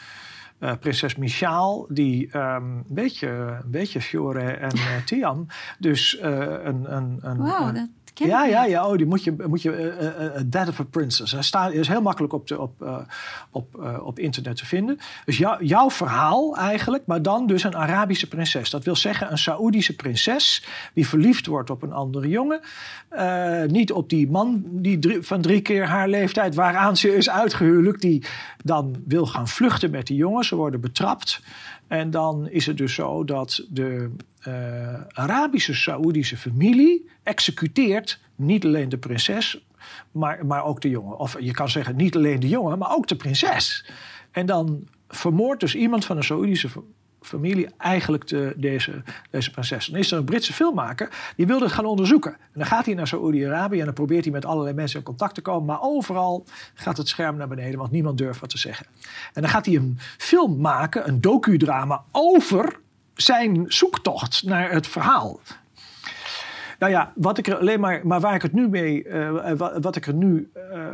[0.61, 5.49] Uh, prinses Michal, die um, een beetje, een beetje Fiore en uh, Tian.
[5.79, 7.95] Dus uh, een, een, een, wow, een
[8.27, 8.87] ja, ja, ja.
[8.87, 11.33] Oh, die moet je, moet je uh, uh, Death of a Princess.
[11.33, 12.97] Hij staat, is heel makkelijk op, de, op, uh,
[13.51, 14.99] op, op internet te vinden.
[15.25, 18.71] Dus jou, jouw verhaal eigenlijk, maar dan dus een Arabische prinses.
[18.71, 20.65] Dat wil zeggen een Saoedische prinses
[20.95, 22.61] die verliefd wordt op een andere jongen.
[23.67, 28.01] niet op die man die drie, van drie keer haar leeftijd waaraan ze is uitgehuwelijk.
[28.01, 28.25] Die
[28.65, 30.45] dan wil gaan vluchten met die jongen.
[30.45, 31.41] Ze worden betrapt.
[31.91, 34.11] En dan is het dus zo dat de
[34.49, 39.67] uh, Arabische Saoedische familie executeert niet alleen de prinses,
[40.11, 41.19] maar, maar ook de jongen.
[41.19, 43.91] Of je kan zeggen niet alleen de jongen, maar ook de prinses.
[44.31, 46.69] En dan vermoordt dus iemand van een Saoedische
[47.21, 49.87] familie eigenlijk de, deze, deze prinses.
[49.87, 52.33] Dan is er een Britse filmmaker die wilde het gaan onderzoeken.
[52.33, 55.35] En dan gaat hij naar Saoedi-Arabië en dan probeert hij met allerlei mensen in contact
[55.35, 55.65] te komen.
[55.65, 56.45] Maar overal
[56.75, 58.87] gaat het scherm naar beneden, want niemand durft wat te zeggen.
[59.33, 62.79] En dan gaat hij een film maken, een docudrama over
[63.15, 65.41] zijn zoektocht naar het verhaal.
[66.79, 69.97] Nou ja, wat ik er alleen maar, maar waar ik het nu mee, uh, wat
[69.97, 70.87] ik er nu, uh,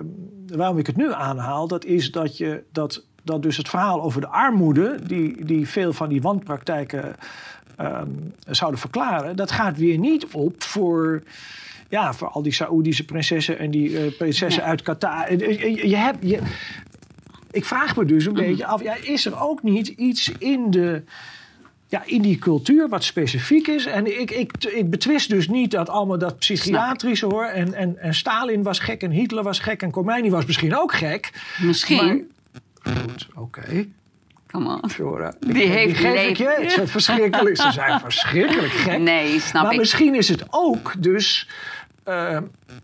[0.46, 4.20] waarom ik het nu aanhaal, dat is dat je dat dat dus het verhaal over
[4.20, 7.14] de armoede, die, die veel van die wanpraktijken
[7.80, 11.22] um, zouden verklaren, dat gaat weer niet op voor,
[11.88, 15.32] ja, voor al die Saoedische prinsessen en die uh, prinsessen uit Qatar.
[15.32, 16.40] Je, je, hebt, je,
[17.50, 18.42] ik vraag me dus een mhm.
[18.42, 21.02] beetje af, ja, is er ook niet iets in de
[21.88, 23.86] ja, in die cultuur wat specifiek is.
[23.86, 27.44] En ik, ik, ik betwist dus niet dat allemaal dat psychiatrische hoor.
[27.44, 30.94] En, en, en Stalin was gek en Hitler was gek en Khomeini was misschien ook
[30.94, 31.30] gek.
[31.62, 32.30] Misschien.
[32.86, 33.60] Goed, oké.
[33.60, 33.88] Okay.
[34.46, 34.90] Come on.
[34.90, 35.34] Flora.
[35.40, 36.78] Die, heeft die geef ik je.
[36.78, 37.56] Het verschrikkelijk.
[37.56, 38.98] Ze zijn verschrikkelijk gek.
[38.98, 39.78] Nee, snap maar ik.
[39.78, 41.48] misschien is het ook dus
[42.06, 42.38] eh,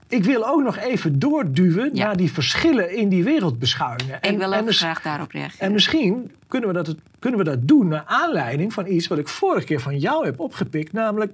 [0.09, 2.05] ik wil ook nog even doorduwen Ja.
[2.07, 4.19] naar die verschillen in die wereldbeschouwingen.
[4.21, 5.67] ik wil ook graag daarop reageren.
[5.67, 9.29] en misschien kunnen we, dat, kunnen we dat doen naar aanleiding van iets wat ik
[9.29, 10.93] vorige keer van jou heb opgepikt.
[10.93, 11.33] Namelijk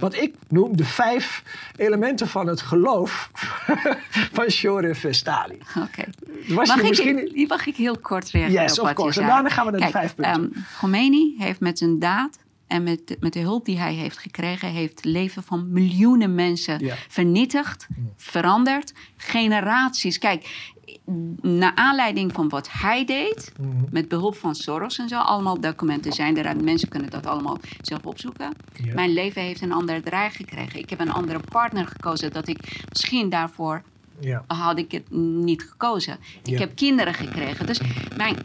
[0.00, 1.42] wat ik noem de vijf
[1.76, 3.30] elementen van het geloof
[4.32, 5.58] van Shore Vestali.
[5.76, 6.04] Oké.
[6.54, 7.44] Was Mag, misschien...
[7.48, 9.20] mag ik heel kort reageren Yes, op of wat course.
[9.20, 9.34] En zei?
[9.36, 10.52] daarna gaan we naar de vijf punten.
[10.54, 14.68] ehm, Khomeini heeft met zijn daad en met, met de hulp die hij heeft gekregen...
[14.68, 16.94] heeft het leven van miljoenen mensen Ja.
[17.08, 18.92] vernietigd, veranderd.
[19.16, 20.18] Generaties.
[20.18, 20.72] Kijk,
[21.42, 23.52] naar aanleiding van wat hij deed...
[23.60, 23.70] Mhm.
[23.90, 25.18] met behulp van Soros en zo...
[25.18, 26.46] allemaal documenten zijn er.
[26.46, 28.52] en Mensen kunnen dat allemaal zelf opzoeken.
[28.94, 30.78] Mijn leven heeft een andere draai gekregen.
[30.78, 32.32] Ik heb een andere partner gekozen...
[32.32, 33.82] dat ik misschien daarvoor
[34.46, 36.18] had ik het niet gekozen.
[36.44, 37.66] Ik heb kinderen gekregen.
[37.66, 37.80] Dus
[38.16, 38.36] mijn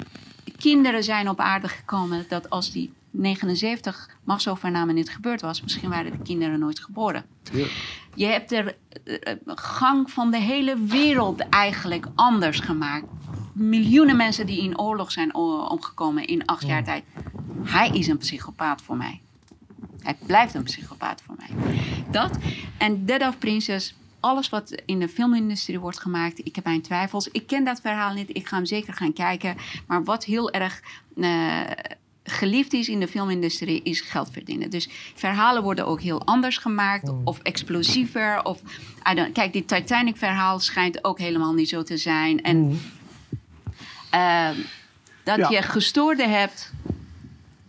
[0.57, 6.11] kinderen zijn op aarde gekomen dat als die 79 machtsovername niet gebeurd was, misschien waren
[6.11, 7.25] de kinderen nooit geboren.
[7.51, 7.65] Ja.
[8.15, 13.05] Je hebt de eh, gang van de hele wereld eigenlijk anders gemaakt.
[13.53, 17.03] Miljoenen mensen die in oorlog zijn omgekomen in acht jaar tijd.
[17.63, 19.21] Hij is een psychopaat voor mij.
[20.01, 21.75] Hij blijft een psychopaat voor mij.
[22.11, 22.37] Dat.
[22.77, 27.27] En Dead of Princess, alles wat in de filmindustrie wordt gemaakt, ik heb mijn twijfels.
[27.27, 29.55] Ik ken dat verhaal niet, ik ga hem zeker gaan kijken.
[29.87, 30.81] Maar wat heel erg
[31.15, 31.61] eh,
[32.23, 34.69] geliefd is in de filmindustrie, is geld verdienen.
[34.69, 38.43] Dus verhalen worden ook heel anders gemaakt, of explosiever.
[38.43, 38.61] Of,
[39.33, 42.41] kijk, dit Titanic-verhaal schijnt ook helemaal niet zo te zijn.
[42.43, 42.79] En
[44.09, 44.55] ehm,
[45.23, 45.49] dat Ja.
[45.49, 46.71] je gestoorde hebt,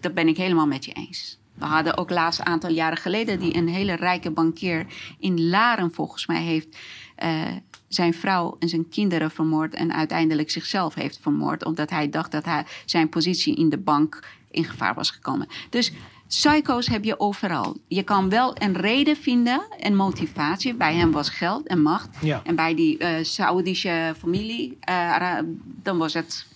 [0.01, 1.39] dat ben ik helemaal met je eens.
[1.55, 4.87] We hadden ook laatst een aantal jaren geleden die een hele rijke bankier
[5.19, 6.77] in Laren volgens mij heeft
[7.15, 7.43] eh,
[7.89, 12.45] zijn vrouw en zijn kinderen vermoord en uiteindelijk zichzelf heeft vermoord omdat hij dacht dat
[12.45, 14.25] hij zijn positie in de bank
[14.55, 15.49] in gevaar was gekomen.
[15.71, 15.93] Dus
[16.29, 17.77] psycho's heb je overal.
[17.89, 20.75] Je kan wel een reden vinden en motivatie.
[20.75, 22.09] Bij hem was geld en macht.
[22.21, 22.41] Ja.
[22.45, 26.47] En bij die eh Saoedische familie, eh, dan was het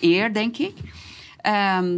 [0.00, 0.76] eer, denk ik.
[1.40, 1.96] Ehm,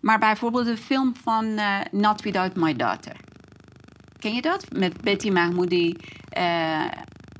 [0.00, 3.16] maar bijvoorbeeld de film van eh, Not Without My Daughter.
[4.18, 4.66] Ken je dat?
[4.76, 5.96] Met Betty Mahmoudi.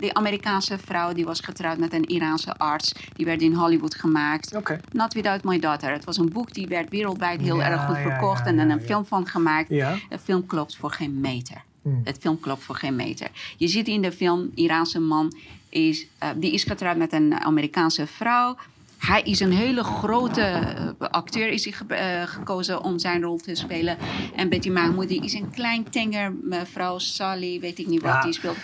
[0.03, 2.93] Die Amerikaanse vrouw die was getrouwd met een Iraanse arts.
[3.17, 4.57] Die werd in Hollywood gemaakt.
[4.57, 4.81] Oké.
[4.93, 5.93] Not Without My Daughter.
[5.93, 8.39] Het was een boek die werd wereldwijd heel Ja, erg goed ja, verkocht.
[8.39, 9.69] ja, en ja, een film van gemaakt.
[9.69, 11.63] De film klopt voor geen meter.
[11.83, 12.01] Hmm.
[12.05, 13.29] Het film klopt voor geen meter.
[13.57, 15.33] Je ziet in de film, Iraanse man,
[15.69, 18.57] is, eh, die is getrouwd met een Amerikaanse vrouw.
[18.99, 23.37] Hij is een hele grote eh, acteur, is hij ge- eh, gekozen om zijn rol
[23.37, 23.97] te spelen.
[24.37, 28.21] En Betty Mahmoudi is een klein tenger mevrouw Sally, weet ik niet wat Ja.
[28.21, 28.57] die speelt.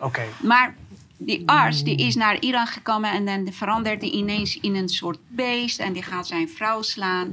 [0.00, 0.22] Oké.
[0.42, 0.74] Maar
[1.18, 5.18] die arts die is naar Iran gekomen en dan verandert hij ineens in een soort
[5.28, 7.32] beest en die gaat zijn vrouw slaan.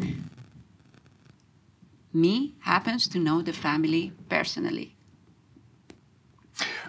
[2.10, 4.92] Me happens to know the family personally.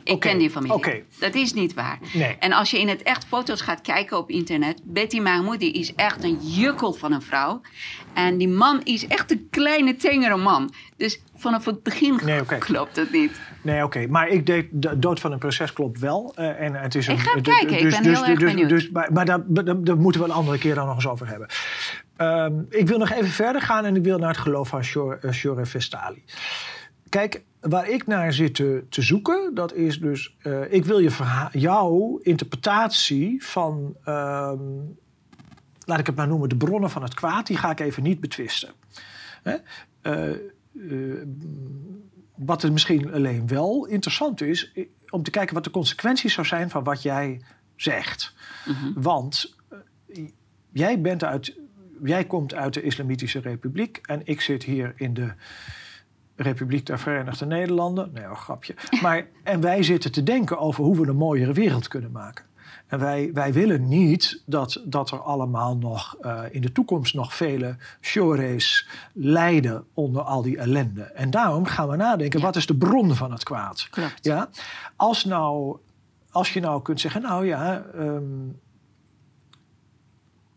[0.04, 0.76] Ik ken die familie.
[0.76, 1.02] oké.
[1.18, 1.98] Dat is niet waar.
[2.12, 2.36] Nee.
[2.38, 6.24] En als je in het echt foto's gaat kijken op internet, Betty Mahmoudi is echt
[6.24, 7.60] een jukkel van een vrouw.
[8.14, 10.72] En die man is echt een kleine, tengere man.
[10.96, 13.40] Dus vanaf het begin Nee, klopt het niet.
[13.62, 14.06] Nee, oké.
[14.06, 16.32] Maar ik deed de dood van een prinses klopt wel.
[16.36, 18.68] eh, en het is een, Ik ga d- kijken, ik ben heel erg dus, benieuwd.
[18.68, 21.28] Dus, maar maar daar, daar, daar moeten we een andere keer dan nog eens over
[21.28, 21.48] hebben.
[22.16, 25.18] Ehm, ik wil nog even verder gaan en ik wil naar het geloof van Shore,
[25.20, 26.24] eh, Vestali.
[27.08, 30.36] Kijk, waar ik naar zit te, te zoeken, dat is dus...
[30.42, 33.96] eh, ik wil je verha- jouw interpretatie van...
[34.04, 34.60] ehm,
[35.84, 37.46] laat ik het maar noemen, de bronnen van het kwaad...
[37.46, 38.72] die ga ik even niet betwisten.
[39.42, 39.56] Hè?
[40.00, 40.36] Eh, eh,
[42.36, 44.72] wat er misschien alleen wel interessant is,
[45.08, 47.42] om te kijken wat de consequenties zou zijn van wat jij
[47.76, 48.34] zegt.
[48.94, 50.20] Want eh,
[50.72, 51.56] jij, bent uit,
[52.02, 55.32] jij komt uit de Islamitische Republiek en ik zit hier in de
[56.36, 58.10] Republiek der Verenigde Nederlanden.
[58.14, 58.74] Nee, een grapje.
[59.02, 62.44] Maar, en wij zitten te denken over hoe we een mooiere wereld kunnen maken.
[62.86, 67.34] En wij, wij willen niet dat, dat er allemaal nog eh, in de toekomst nog
[67.34, 71.02] vele shores lijden onder al die ellende.
[71.02, 72.44] En daarom gaan we nadenken, Ja.
[72.44, 73.86] wat is de bron van het kwaad?
[73.90, 74.24] Klopt.
[74.24, 74.48] Ja?
[74.96, 75.76] Als, nou,
[76.30, 78.22] als je nou kunt zeggen, nou ja, ehm,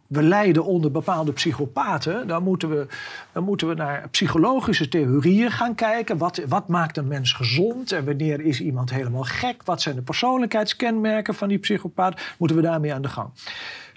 [0.07, 2.87] we lijden onder bepaalde psychopaten, dan moeten we,
[3.31, 6.17] dan moeten we naar psychologische theorieën gaan kijken.
[6.17, 9.63] Wat, wat maakt een mens gezond en wanneer is iemand helemaal gek?
[9.63, 12.21] Wat zijn de persoonlijkheidskenmerken van die psychopaat?
[12.37, 13.29] Moeten we daarmee aan de gang?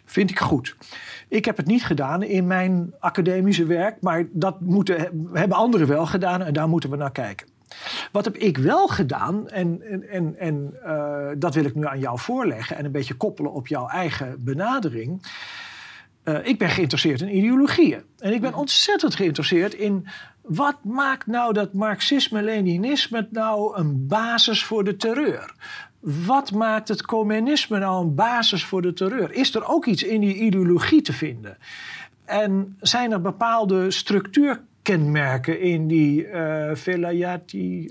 [0.04, 0.76] Vind ik goed.
[1.28, 6.06] Ik heb het niet gedaan in mijn academische werk, maar dat moeten, hebben anderen wel
[6.06, 7.46] gedaan en daar moeten we naar kijken.
[8.12, 12.18] Wat heb ik wel gedaan, en, en, en, eh, dat wil ik nu aan jou
[12.18, 15.22] voorleggen en een beetje koppelen op jouw eigen benadering.
[16.28, 18.02] Eh, ik ben geïnteresseerd in ideologieën.
[18.18, 20.06] En ik ben ontzettend geïnteresseerd in
[20.42, 25.54] wat maakt nou dat Marxisme-Leninisme nou een basis voor de terreur?
[26.00, 29.32] wat maakt het communisme nou een basis voor de terreur?
[29.32, 31.58] Is er ook iets in die ideologie te vinden?
[32.24, 37.90] En zijn er bepaalde structuurkenmerken in die uh, velayati...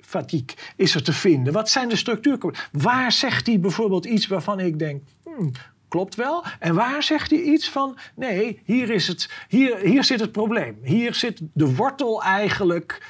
[0.00, 1.52] Fatigue is er te vinden?
[1.52, 2.68] Wat zijn de structuurkenmerken?
[2.72, 5.02] Waar zegt hij bijvoorbeeld iets waarvan ik denk...
[5.24, 5.52] Hmm,
[5.88, 6.44] klopt wel.
[6.58, 7.96] En waar zegt hij iets van?
[8.14, 10.78] Nee, hier, is het, hier, hier zit het probleem.
[10.82, 13.02] Hier zit de wortel eigenlijk.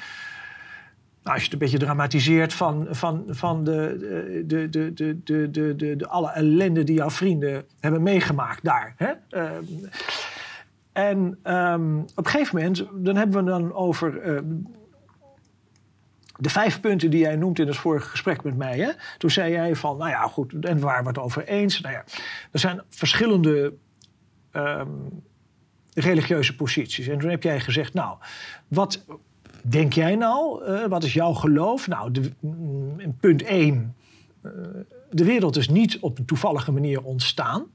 [1.23, 3.97] Nou, als je het een beetje dramatiseert van, van, van de,
[4.47, 8.95] de, de, de, de, de, de, alle ellende die jouw vrienden hebben meegemaakt daar.
[8.97, 9.13] Hè?
[9.29, 9.65] Ehm,
[10.93, 14.45] en ehm, op een gegeven moment, dan hebben we dan over ehm,
[16.39, 18.79] de vijf punten die jij noemt in het vorige gesprek met mij.
[18.79, 18.91] Hè?
[19.19, 21.81] Toen zei jij van, nou ja, goed, en we waren het over eens.
[21.81, 22.05] Nou ja,
[22.53, 23.75] er zijn verschillende
[24.53, 25.23] um,
[25.95, 27.09] religieuze posities.
[27.09, 28.19] En toen heb jij gezegd, nou,
[28.69, 29.05] wat,
[29.63, 30.65] denk jij nou?
[30.65, 31.89] Uh, wat is jouw geloof?
[31.89, 33.97] Nou, mm, punt 1.
[34.43, 34.59] Uh, eh,
[35.11, 37.67] de wereld is niet op een toevallige manier ontstaan.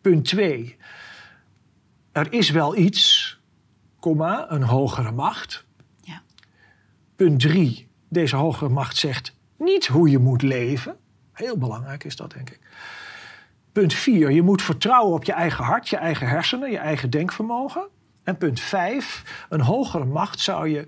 [0.00, 0.76] Punt 2.
[2.12, 3.38] Er is wel iets,
[4.00, 5.68] een hogere macht.
[7.20, 7.88] Punt 3.
[8.08, 10.96] Deze hogere macht zegt niet hoe je moet leven.
[11.32, 12.60] Heel belangrijk is dat, denk ik.
[13.72, 14.30] Punt 4.
[14.30, 17.88] Je moet vertrouwen op je eigen hart, je eigen hersenen, je eigen denkvermogen.
[18.22, 20.86] En punt 5, een hogere macht zou je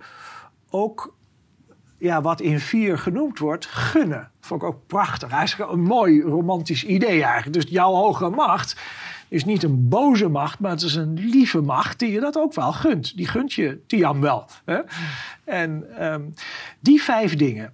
[0.70, 1.14] ook
[1.98, 4.30] ja, wat in 4 genoemd wordt, gunnen.
[4.40, 5.30] Vond ik ook prachtig.
[5.30, 7.52] Eigenlijk een mooi romantisch idee eigenlijk.
[7.52, 8.76] Dus jouw hogere macht
[9.32, 12.54] is niet een boze macht, maar het is een lieve macht die je dat ook
[12.54, 13.16] wel gunt.
[13.16, 14.46] Die gunt je Tiam wel.
[14.64, 14.80] Hè?
[15.44, 16.34] En um,
[16.80, 17.72] die vijf dingen.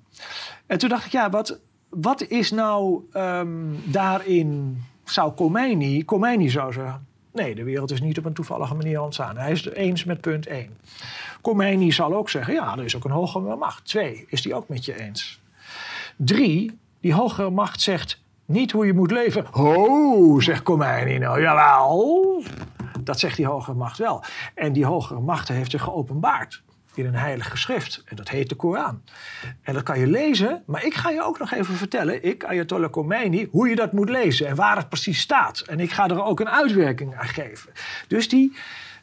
[0.67, 6.73] En toen dacht ik, ja, wat, wat is nou um, daarin, zou Khomeini, Khomeini zou
[6.73, 9.37] zeggen, Nee, de wereld is niet op een toevallige manier ontstaan.
[9.37, 10.77] Hij is het eens met punt 1.
[11.41, 13.85] Khomeini zal ook zeggen, ja, er is ook een hogere macht.
[13.85, 15.41] Twee, is die ook met je eens.
[16.17, 19.55] Drie, die hogere macht zegt niet hoe je moet leven.
[19.55, 22.43] Oh, zegt Khomeini nou, jawel.
[23.01, 24.25] Dat zegt die hogere macht wel.
[24.55, 26.63] En die hogere macht heeft zich geopenbaard
[26.95, 28.03] in een heilige schrift.
[28.05, 29.03] En dat heet de Koran.
[29.63, 32.91] En dat kan je lezen, maar ik ga je ook nog even vertellen, ik, Ayatollah
[32.91, 35.61] Khomeini, hoe je dat moet lezen en waar het precies staat.
[35.61, 37.73] En ik ga er ook een uitwerking aan geven.
[38.09, 38.57] Dus die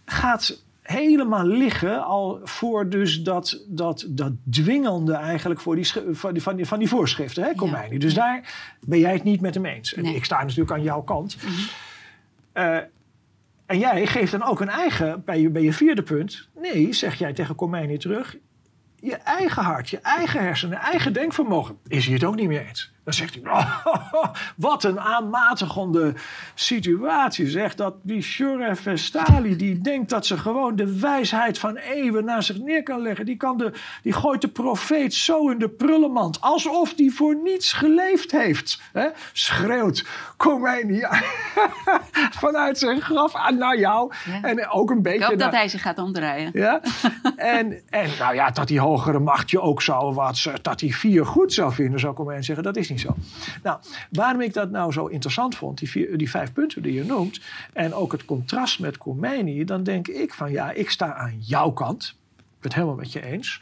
[0.05, 6.41] gaat helemaal liggen al voor dus dat, dat, dat dwingende eigenlijk voor die, van, die,
[6.41, 7.97] van, die, van die voorschriften, hè, Khomeini.
[7.97, 9.93] Dus daar ben jij het niet met hem eens.
[9.93, 11.37] En ik sta natuurlijk aan jouw kant.
[11.43, 12.83] Mm
[13.65, 16.47] en jij geeft dan ook een eigen, bij je, bij je vierde punt.
[16.61, 18.37] Nee, zeg jij tegen Khomeini terug.
[18.99, 21.77] Je eigen hart, je eigen hersenen, eigen denkvermogen.
[21.87, 22.93] Is hij het ook niet meer eens?
[23.05, 23.83] Dan zegt hij, oh,
[24.55, 26.13] wat een aanmatigende
[26.53, 27.49] situatie.
[27.49, 32.43] Zegt dat die Shuref Vestali, die denkt dat ze gewoon de wijsheid van eeuwen naar
[32.43, 33.25] zich neer kan leggen.
[33.25, 36.41] Die, kan de, die gooit de profeet zo in de prullenmand.
[36.41, 38.81] Alsof die voor niets geleefd heeft.
[38.93, 39.07] Hè?
[39.33, 40.05] Schreeuwt
[40.37, 41.03] Khomeini
[42.43, 44.11] vanuit zijn graf naar jou.
[44.41, 45.19] En ook een beetje...
[45.19, 46.49] Ik hoop dat hij zich gaat omdraaien.
[46.53, 46.81] Ja?
[47.35, 50.13] en, en nou ja, dat die hogere macht je ook zou...
[50.13, 52.63] Wat, dat die vier goed zou vinden, zou Khomeini zeggen.
[52.63, 53.15] Dat is niet zo.
[53.63, 53.79] Nou,
[54.11, 57.41] waarom ik dat nou zo interessant vond, die, vier, die vijf punten die je noemt,
[57.73, 61.71] en ook het contrast met Khomeini, dan denk ik van ja, ik sta aan jouw
[61.71, 62.15] kant.
[62.37, 63.61] Ik ben het helemaal met je eens.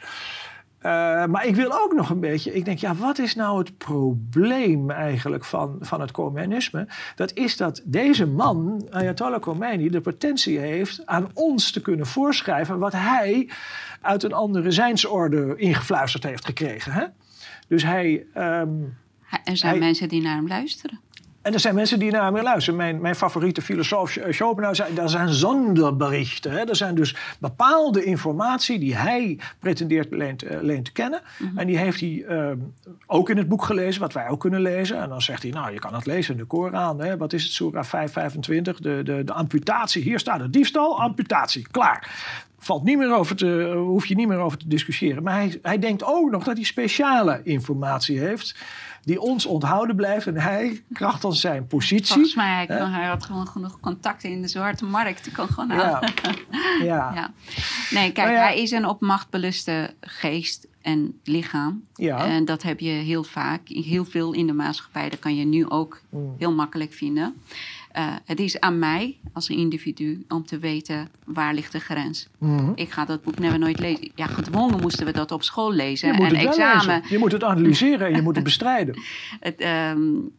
[0.86, 0.90] Uh,
[1.24, 2.54] maar ik wil ook nog een beetje.
[2.54, 6.86] Ik denk, ja, wat is nou het probleem eigenlijk van, van het communisme?
[7.16, 12.78] Dat is dat deze man, Ayatollah Khomeini, de potentie heeft aan ons te kunnen voorschrijven
[12.78, 13.48] wat hij
[14.00, 16.92] uit een andere zijnsorde ingefluisterd heeft gekregen.
[16.92, 17.04] Hè?
[17.68, 18.26] Dus hij.
[18.36, 18.96] Um,
[19.44, 21.00] er zijn mensen die naar hem luisteren.
[21.44, 22.78] En er zijn mensen die naar hem luisteren.
[22.78, 24.94] Mijn, mijn favoriete filosoof Schopenhauer zei...
[24.94, 26.50] dat zijn zonderberichten.
[26.50, 26.58] Hè?
[26.58, 31.20] Er zijn dus bepaalde informatie die hij pretendeert alleen te, te kennen.
[31.38, 31.58] Mhm.
[31.58, 32.50] En die heeft hij uh,
[33.06, 35.00] ook in het boek gelezen, wat wij ook kunnen lezen.
[35.00, 37.00] En dan zegt hij, nou, je kan het lezen in de Koran.
[37.00, 37.16] Hè?
[37.16, 40.02] Wat is het, Surah 525, de, de, de amputatie.
[40.02, 42.10] Hier staat het diefstal, amputatie, klaar
[42.64, 45.22] valt niet meer over te, hoef je niet meer over te discussiëren.
[45.22, 48.54] Maar hij, hij denkt ook nog dat hij speciale informatie heeft
[49.04, 50.26] die ons onthouden blijft.
[50.26, 52.14] En hij, krachtens zijn positie...
[52.14, 55.24] Volgens mij, hij, kan, hij had gewoon genoeg contacten in de zwarte markt.
[55.24, 56.02] Hij kan gewoon ja.
[56.82, 57.12] ja.
[57.14, 57.32] ja.
[57.90, 61.84] Nee, kijk, nou hij is een op macht beluste geest en lichaam.
[61.94, 62.24] Ja.
[62.26, 65.08] En dat heb je heel vaak, heel veel in de maatschappij.
[65.08, 66.34] Dat kan je nu ook mm.
[66.38, 67.34] heel makkelijk vinden.
[67.96, 72.28] Uh, het is aan mij als een individu om te weten waar ligt de grens.
[72.38, 74.10] Mm Ik ga dat boek never nooit lezen.
[74.14, 76.08] Ja, gedwongen moesten we dat op school lezen.
[76.08, 77.02] Je moet en het examen.
[77.08, 78.94] Je moet het analyseren en je moet het bestrijden.
[79.40, 80.30] Het, um,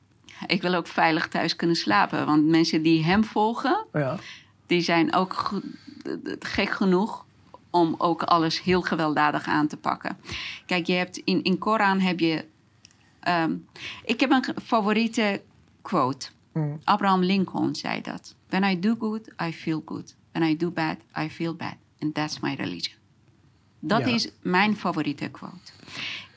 [0.47, 2.26] ik wil ook veilig thuis kunnen slapen.
[2.26, 4.18] Want mensen die hem volgen, ja.
[4.66, 5.62] die zijn ook
[6.39, 7.26] gek genoeg
[7.70, 10.18] om ook alles heel gewelddadig aan te pakken.
[10.66, 12.45] Kijk, je hebt in, in Koran heb je
[13.20, 13.51] ehm,
[14.03, 15.41] ik heb een favoriete
[15.82, 16.28] quote.
[16.56, 16.80] Mm.
[16.84, 18.36] Abraham Lincoln zei dat.
[18.49, 20.16] When I do good, I feel good.
[20.32, 21.76] When I do bad, I feel bad.
[21.99, 22.97] And that's my religion.
[23.80, 24.14] Dat Ja.
[24.14, 25.72] is mijn favoriete quote.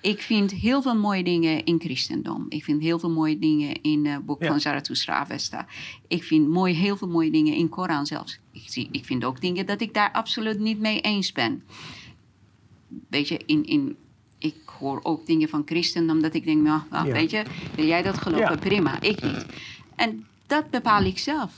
[0.01, 2.47] Ik vind heel veel mooie dingen in christendom.
[2.49, 4.49] Ik vind heel veel mooie dingen in het boek Ja.
[4.49, 5.67] van Zarathustra Avesta.
[6.09, 8.39] Ik vind mooi, heel veel mooie dingen in Koran zelfs.
[8.53, 11.63] Ik, zie, ik vind ook dingen dat ik daar absoluut niet mee eens ben.
[13.09, 13.97] Weet je, in, in,
[14.39, 17.13] ik hoor ook dingen van christendom dat ik denk, nou, nou, Ja.
[17.13, 17.43] weet je,
[17.75, 18.59] wil jij dat geloven?
[18.59, 19.47] Prima, ik niet.
[19.99, 21.53] En dat bepaal ik zelf.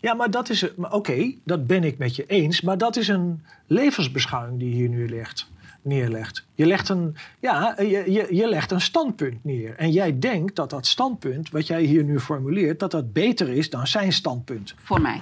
[0.00, 0.74] Ja, maar dat is.
[0.76, 2.60] Oké, dat ben ik met je eens.
[2.60, 5.50] Maar dat is een levensbeschouwing die hier nu legt,
[5.82, 6.44] neerlegt.
[6.54, 9.76] Je legt, een, ja, je, je, je legt een standpunt neer.
[9.76, 13.70] En jij denkt dat dat standpunt, wat jij hier nu formuleert, dat dat beter is
[13.70, 14.74] dan zijn standpunt.
[14.76, 15.20] Voor mij.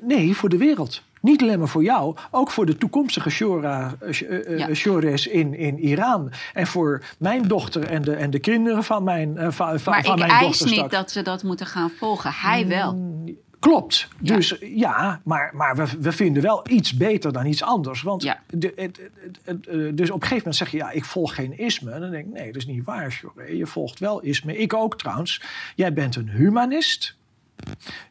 [0.00, 1.02] Nee, voor de wereld.
[1.20, 4.74] Niet alleen maar voor jou, ook voor de toekomstige Shora, eh, eh, Ja.
[4.74, 6.32] Shores in, in Iran.
[6.54, 10.04] En voor mijn dochter en de, en de kinderen van mijn, eh, van, van, Maar
[10.04, 12.32] van ik mijn eis dochter niet dat ze dat moeten gaan volgen.
[12.34, 12.94] Hij wel.
[12.94, 14.08] Mm, Klopt.
[14.20, 14.34] Ja.
[14.34, 18.02] Dus ja, maar, maar we, we vinden wel iets beter dan iets anders.
[18.02, 18.40] Want Ja.
[18.46, 21.34] de, het, het- het- eh, dus op een gegeven moment zeg je, ja, ik volg
[21.34, 21.98] geen isme.
[22.00, 23.44] Dan denk ik, nee, dat is niet waar, Sjoré.
[23.46, 24.56] Je volgt wel isme.
[24.56, 25.42] Ik ook trouwens.
[25.74, 27.16] Jij bent een humanist.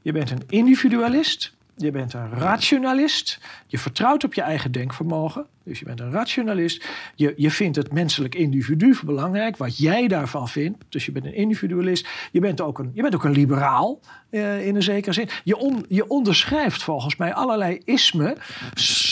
[0.02, 1.54] Je bent een individualist.
[1.82, 3.40] Je bent een rationalist.
[3.68, 5.46] Je vertrouwt op je eigen denkvermogen.
[5.64, 6.88] Dus je bent een rationalist.
[7.16, 9.58] Je, je vindt het menselijk individu belangrijk.
[9.58, 10.84] Wat jij daarvan vindt.
[10.90, 12.08] Dus je bent een individualist.
[12.32, 14.00] Je bent ook een, je bent ook een liberaal.
[14.30, 15.30] eh, in een zekere zin.
[15.44, 18.38] Je, on- je onderschrijft volgens mij allerlei ismen.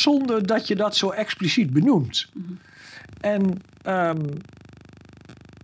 [0.02, 2.28] Zonder dat je dat zo expliciet benoemt.
[3.22, 4.22] En ehm,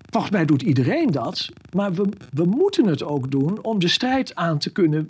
[0.10, 1.49] volgens mij doet iedereen dat.
[1.72, 5.10] Maar we, we moeten het ook doen om de strijd aan te kunnen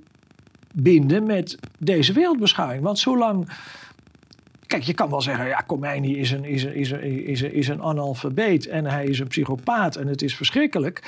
[0.73, 2.83] binden met deze wereldbeschouwing.
[2.83, 3.49] Want zolang.
[4.67, 7.53] Kijk, je kan wel zeggen, ja, Khomeini is een, is, een, is, een, is, een,
[7.53, 11.01] is een analfabeet en hij is een psychopaat en het is verschrikkelijk.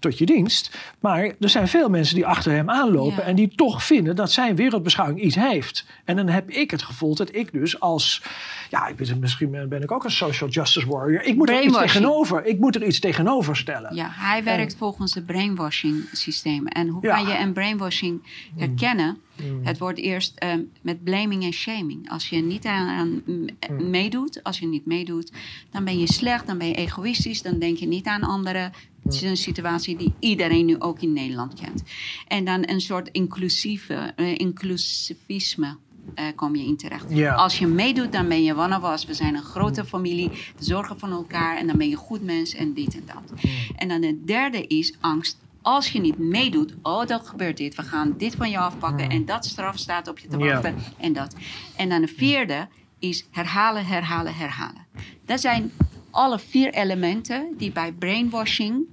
[0.00, 0.78] Tot je dienst.
[1.00, 3.22] Maar er zijn veel mensen die achter hem aanlopen Ja.
[3.22, 5.86] en die toch vinden dat zijn wereldbeschouwing iets heeft.
[6.04, 8.22] En dan heb ik het gevoel dat ik dus als.
[8.70, 11.22] Ja, ik ben, misschien ben ik ook een social justice warrior.
[11.22, 12.44] Ik moet er iets tegenover.
[12.44, 13.94] Ik moet er iets tegenover stellen.
[13.94, 16.66] Ja, hij werkt volgens het brainwashing systeem.
[16.66, 17.14] En hoe Ja.
[17.16, 18.22] kan je een brainwashing
[18.56, 19.18] herkennen?
[19.62, 22.10] Het wordt eerst ehm, met blaming en shaming.
[22.10, 25.32] Als je niet aan, aan m- meedoet, als je niet meedoet,
[25.70, 28.72] dan ben je slecht, dan ben je egoïstisch, dan denk je niet aan anderen.
[29.02, 31.82] Het is een situatie die iedereen nu ook in Nederland kent.
[32.28, 35.76] En dan een soort inclusieve, eh, inclusivisme
[36.14, 37.10] eh, kom je in terecht.
[37.36, 39.04] Als je meedoet, dan ben je one of us.
[39.04, 42.22] We zijn een grote familie, we zorgen van elkaar en dan ben je een goed
[42.22, 43.40] mens en dit en dat.
[43.76, 45.38] En dan het derde is angst.
[45.62, 47.74] Als je niet meedoet, oh, dan gebeurt dit.
[47.74, 50.52] We gaan dit van je afpakken en dat straf staat op je te Ja.
[50.52, 51.34] wachten en dat.
[51.76, 54.86] En dan de vierde is herhalen, herhalen, herhalen.
[55.24, 55.72] Dat zijn
[56.10, 58.84] alle vier elementen die bij brainwashing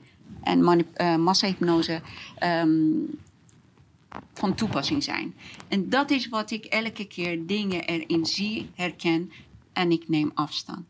[0.44, 2.02] en eh, massahypnose
[2.38, 2.70] ehm,
[4.34, 5.36] van toepassing zijn.
[5.68, 9.32] En dat is wat ik elke keer dingen erin zie, herken
[9.74, 10.86] en ik neem afstand.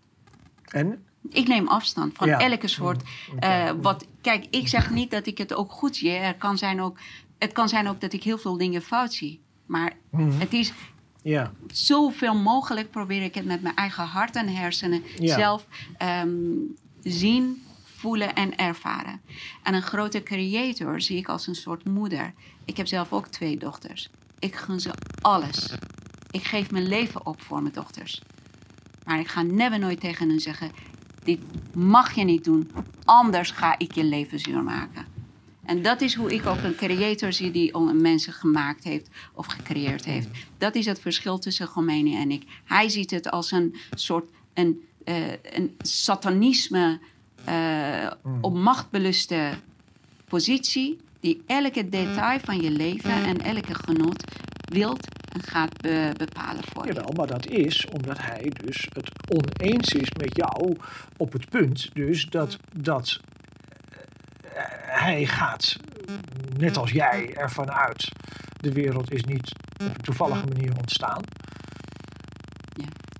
[0.66, 1.06] En?
[1.30, 2.40] Ik neem afstand van Ja.
[2.40, 3.04] elke soort.
[3.40, 6.10] eh, wat, kijk, ik zeg niet dat ik het ook goed zie.
[6.12, 6.98] Er kan zijn ook,
[7.38, 9.40] het kan zijn ook dat ik heel veel dingen fout zie.
[9.66, 10.40] Maar Mhm.
[10.40, 10.74] het is
[11.22, 11.52] Ja.
[11.68, 15.36] zoveel mogelijk probeer ik het met mijn eigen hart en hersenen Ja.
[15.36, 15.68] zelf
[15.98, 16.30] ehm,
[17.04, 17.62] zien,
[17.96, 19.22] voelen en ervaren.
[19.64, 22.34] En een grote creator zie ik als een soort moeder.
[22.66, 24.10] Ik heb zelf ook twee dochters.
[24.40, 25.74] Ik gun ze alles.
[26.32, 28.22] Ik geef mijn leven op voor mijn dochters.
[29.06, 30.72] Maar ik ga never nooit tegen hen zeggen:
[31.28, 31.40] dit
[31.74, 32.72] mag je niet doen,
[33.04, 35.06] anders ga ik je leven zuur maken.
[35.66, 40.06] En dat is hoe ik ook een creator zie die mensen gemaakt heeft of gecreëerd
[40.06, 40.28] heeft.
[40.58, 42.44] Dat is het verschil tussen Khomeini en ik.
[42.64, 47.00] Hij ziet het als een soort een, eh, een satanisme
[47.44, 48.12] eh,
[48.42, 49.50] op machtbeluste
[50.28, 54.24] positie die elke detail van je leven en elke genot
[54.72, 55.08] wilt
[55.44, 56.94] gaat be- bepalen voor je.
[56.94, 60.76] Jawel, maar dat is omdat hij dus het oneens is met jou
[61.18, 63.20] op het punt dus dat, dat
[64.42, 65.78] eh, hij gaat,
[66.58, 68.10] net als jij, ervan uit...
[68.58, 71.24] de wereld is niet op een toevallige manier ontstaan.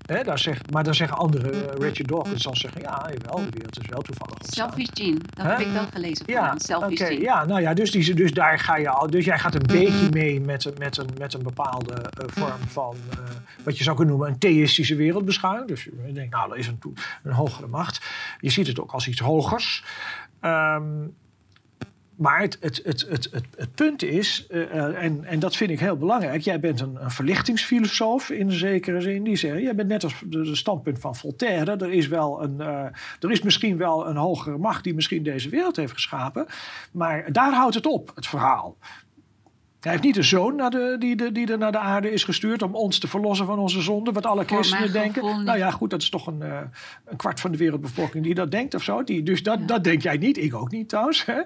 [0.08, 2.80] Hè, daar zegt, maar dan zeggen andere, eh, Richard Dawkins zal zeggen...
[2.80, 4.68] ja, jawel, de wereld is wel toevallig ontstaan.
[4.68, 6.54] Selfish gene, dat heb ik wel gelezen van Ja,
[6.88, 7.20] gene.
[7.20, 9.10] ja, nou ja, dus, die, dus daar ga je al.
[9.10, 12.68] Dus jij gaat een beetje mee met, een- met, een, met een bepaalde eh, vorm
[12.68, 13.18] van eh,
[13.64, 15.68] wat je zou kunnen noemen een theïstische wereldbeschouwing.
[15.68, 16.78] Dus je denkt, nou, er is een,
[17.22, 18.00] een hogere macht.
[18.40, 19.84] Je ziet het ook als iets hogers.
[20.40, 20.82] Ehm,
[22.18, 25.70] maar het, het, het, het, het, het punt is, uh, uh, en, en dat vind
[25.70, 26.42] ik heel belangrijk...
[26.42, 29.22] jij bent een, een verlichtingsfilosoof in zekere zin.
[29.22, 31.76] Die zegt, jij bent net als de standpunt van Voltaire...
[31.76, 32.84] Er is, wel een, uh,
[33.20, 36.46] er is misschien wel een hogere macht die misschien deze wereld heeft geschapen...
[36.92, 38.76] maar daar houdt het op, het verhaal.
[39.80, 42.24] Hij heeft niet een zoon naar de, die, de, die er naar de aarde is
[42.24, 45.44] gestuurd om ons te verlossen van onze zonde, wat alle christenen denken.
[45.44, 46.60] Nou ja, goed, dat is toch een, uh,
[47.04, 49.04] een, kwart van de wereldbevolking die dat denkt of zo.
[49.04, 49.66] Die, dus dat, ja.
[49.66, 51.24] dat denk jij niet, ik ook niet trouwens.
[51.24, 51.40] Hè?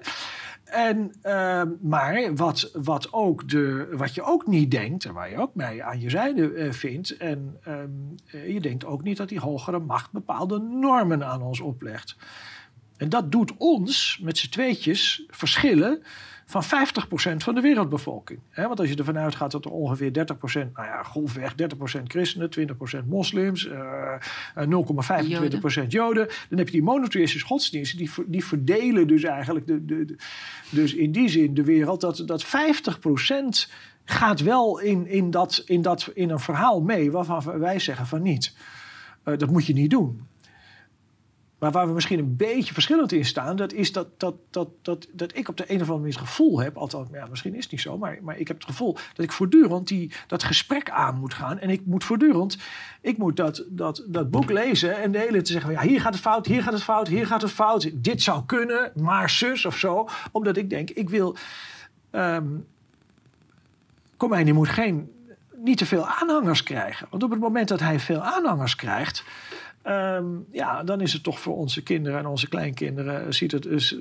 [0.73, 5.37] En, uh, maar wat, wat, ook de, wat je ook niet denkt, en waar je
[5.37, 9.39] ook mij aan je zijde uh, vindt, en uh, je denkt ook niet dat die
[9.39, 12.15] hogere macht bepaalde normen aan ons oplegt.
[12.97, 16.03] En dat doet ons met z'n tweetjes verschillen
[16.45, 18.39] van 50% van de wereldbevolking.
[18.55, 20.13] Want als je ervan uitgaat dat er ongeveer 30%,
[20.53, 21.53] nou ja, golfweg
[21.99, 22.49] 30% christenen,
[23.03, 23.73] 20% moslims, uh,
[24.55, 25.87] 0,25% Joden.
[25.87, 26.27] Joden.
[26.49, 30.15] Dan heb je die monotheïstische godsdiensten, die, die verdelen dus eigenlijk de, de, de,
[30.69, 32.49] dus in die zin de wereld, dat, dat 50%
[34.05, 38.21] gaat wel in, in, dat, in, dat, in een verhaal mee waarvan wij zeggen van
[38.21, 38.55] niet.
[39.25, 40.27] Uh, dat moet je niet doen.
[41.63, 45.07] Maar waar we misschien een beetje verschillend in staan, dat is dat, dat, dat, dat,
[45.11, 47.63] dat ik op de een of andere manier het gevoel heb, althans, ja, misschien is
[47.63, 50.89] het niet zo, maar, maar ik heb het gevoel dat ik voortdurend die, dat gesprek
[50.89, 51.59] aan moet gaan.
[51.59, 52.57] En ik moet voortdurend,
[53.01, 56.13] ik moet dat, dat, dat boek lezen en de hele te zeggen, ja, hier gaat
[56.13, 59.65] het fout, hier gaat het fout, hier gaat het fout, dit zou kunnen, maar zus
[59.65, 60.07] of zo.
[60.31, 61.35] Omdat ik denk, ik wil,
[62.11, 62.65] um,
[64.17, 65.11] kom die moet geen,
[65.55, 67.07] niet te veel aanhangers krijgen.
[67.09, 69.23] Want op het moment dat hij veel aanhangers krijgt,
[69.87, 73.97] Um, ja, dan is het toch voor onze kinderen en onze kleinkinderen ziet het, is,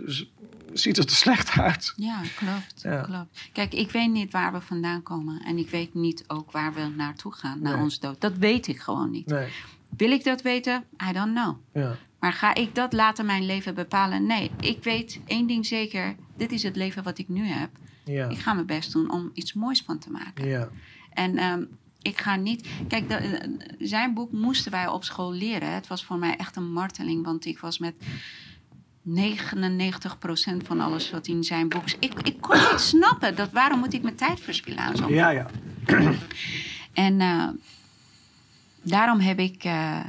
[0.73, 1.93] ziet het er slecht uit.
[1.97, 3.01] Ja, klopt, ja.
[3.01, 3.51] klopt.
[3.53, 6.93] Kijk, ik weet niet waar we vandaan komen en ik weet niet ook waar we
[6.97, 7.83] naartoe gaan, naar nee.
[7.83, 8.21] ons dood.
[8.21, 9.27] Dat weet ik gewoon niet.
[9.27, 9.49] Nee.
[9.97, 10.85] Wil ik dat weten?
[11.09, 11.57] I don't know.
[11.73, 11.97] Ja.
[12.19, 14.27] Maar ga ik dat later mijn leven bepalen?
[14.27, 16.15] Nee, ik weet één ding zeker.
[16.37, 17.71] Dit is het leven wat ik nu heb.
[18.05, 18.29] Ja.
[18.29, 20.49] Ik ga mijn best doen om iets moois van te maken.
[20.49, 20.69] Ja.
[21.13, 21.69] En um,
[22.03, 22.69] ik ga niet.
[22.89, 25.75] Kijk, de, zijn boek moesten wij op school leren.
[25.75, 27.95] Het was voor mij echt een marteling, want ik was met
[29.09, 29.13] 99%
[30.65, 31.91] van alles wat in zijn boek.
[31.99, 33.37] Ik, ik kon niet snappen.
[33.37, 35.51] Dat, waarom moet ik mijn tijd verspillen aan zo'n Ja, ja.
[36.93, 37.49] En uh,
[38.83, 40.01] daarom heb ik uh,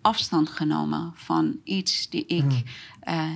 [0.00, 2.40] afstand genomen van iets die ik.
[2.40, 3.14] Hmm.
[3.14, 3.32] Uh,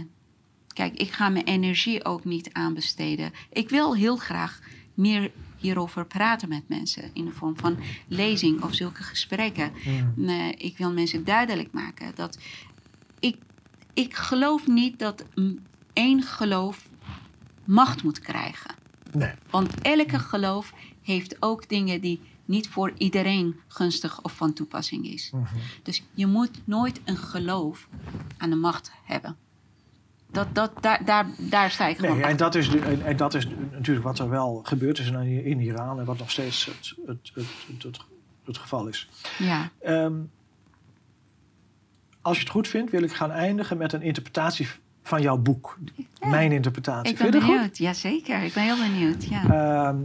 [0.69, 3.33] kijk, ik ga mijn energie ook niet aanbesteden.
[3.53, 4.61] Ik wil heel graag
[4.95, 7.79] meer hierover praten met mensen in de vorm van
[8.09, 9.73] lezing of zulke gesprekken.
[9.83, 10.13] Hmm.
[10.17, 12.39] Nee, ik wil mensen duidelijk maken dat
[13.19, 13.37] ik,
[13.95, 15.25] ik geloof niet dat
[15.93, 16.89] één geloof
[17.65, 18.75] macht moet krijgen.
[19.13, 19.33] Nee.
[19.51, 25.31] Want elke geloof heeft ook dingen die niet voor iedereen gunstig of van toepassing is.
[25.31, 25.61] Mm -hmm.
[25.83, 27.89] Dus je moet nooit een geloof
[28.37, 29.37] aan de macht hebben.
[30.31, 32.69] Dat, dat, daar, daar, daar sta ik gewoon nee, en dat, is,
[33.05, 36.31] en, dat is natuurlijk wat er wel gebeurd is in, in Iran en wat nog
[36.31, 37.99] steeds het, het, het, het,
[38.45, 39.09] het, geval is.
[39.39, 40.15] Ja, Ehm,
[42.23, 44.69] als je het goed vindt, wil ik gaan eindigen met een interpretatie
[45.03, 45.79] van jouw boek.
[46.21, 47.13] Mijn interpretatie.
[47.13, 47.55] ik ben Vind goed?
[47.55, 47.79] benieuwd.
[47.79, 49.25] Jazeker, ik ben heel benieuwd.
[49.25, 49.43] Ja.
[49.43, 49.97] Ehm,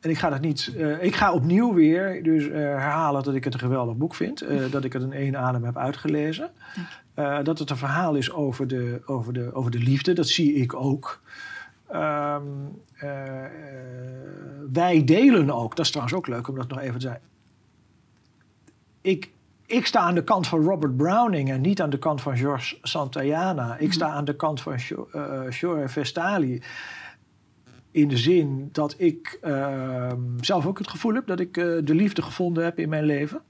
[0.00, 0.72] en ik ga dat niet.
[0.76, 4.40] eh, ik ga opnieuw weer dus eh, herhalen dat ik het een geweldig boek vind.
[4.40, 6.50] eh, dat ik het in één adem heb uitgelezen.
[7.18, 10.12] Eh, dat het een verhaal is over de, over de, over de liefde.
[10.12, 11.20] Dat zie ik ook.
[11.88, 12.42] Ehm,
[12.94, 13.44] eh,
[14.72, 15.76] wij delen ook.
[15.76, 17.22] Dat is trouwens ook leuk om dat nog even te zeggen.
[19.00, 19.30] Ik,
[19.66, 22.78] ik sta aan de kant van Robert Browning en niet aan de kant van George
[22.82, 23.76] Santayana.
[23.76, 26.62] Ik sta aan de kant van Sho- eh, Shore Vestali.
[27.90, 32.22] In de zin dat ik ehm, zelf ook het gevoel heb dat ik de liefde
[32.22, 33.42] gevonden heb in mijn leven.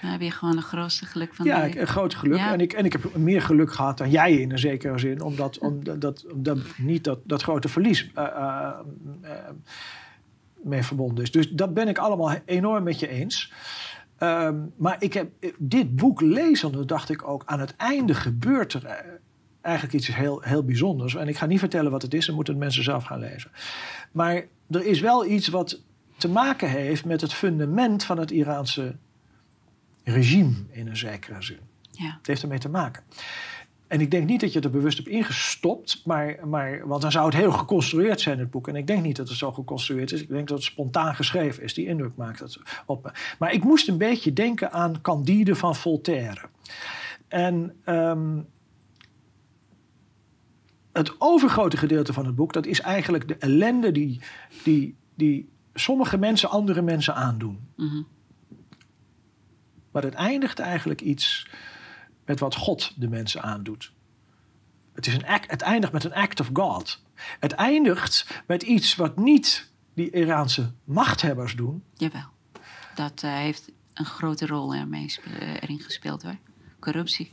[0.00, 2.38] Dan heb je gewoon het grootste geluk van Ja, de ik, een groot geluk.
[2.38, 2.52] Ja.
[2.52, 5.22] En, ik, en ik heb meer geluk gehad dan jij in een zekere zin.
[5.22, 8.72] Omdat, omdat dat, dat niet dat, dat grote verlies eh, eh,
[9.22, 9.32] eh,
[10.62, 11.30] mee verbonden is.
[11.30, 13.52] Dus dat ben ik allemaal enorm met je eens.
[14.18, 17.42] Ehm, maar ik heb dit boek lezende dacht ik ook...
[17.46, 19.04] aan het einde gebeurt er
[19.60, 21.14] eigenlijk iets heel, heel bijzonders.
[21.14, 22.26] En ik ga niet vertellen wat het is.
[22.26, 23.50] Dan moeten mensen zelf gaan lezen.
[24.12, 25.80] Maar er is wel iets wat
[26.16, 28.96] te maken heeft met het fundament van het Iraanse
[30.12, 31.60] regime in een zekere zin.
[31.90, 32.16] Ja.
[32.18, 33.02] Het heeft ermee te maken.
[33.86, 37.26] En ik denk niet dat je er bewust hebt ingestopt, maar, maar, want dan zou
[37.26, 38.68] het heel geconstrueerd zijn, het boek.
[38.68, 40.22] En ik denk niet dat het zo geconstrueerd is.
[40.22, 41.74] Ik denk dat het spontaan geschreven is.
[41.74, 43.10] Die indruk maakt het op me.
[43.38, 46.40] Maar ik moest een beetje denken aan Candide van Voltaire.
[47.28, 48.40] En ehm,
[50.92, 54.20] het overgrote gedeelte van het boek, dat is eigenlijk de ellende die,
[54.62, 57.58] die, die sommige mensen andere mensen aandoen.
[57.76, 58.02] Mhm.
[59.96, 61.46] Maar het eindigt eigenlijk iets
[62.24, 63.92] met wat God de mensen aandoet.
[64.94, 67.02] Het, is een act, het eindigt met een act of God.
[67.40, 71.82] Het eindigt met iets wat niet die Iraanse machthebbers doen.
[71.94, 72.24] Jawel.
[72.94, 76.36] Dat uh, heeft een grote rol ermee, uh, erin gespeeld hoor.
[76.78, 77.32] Corruptie.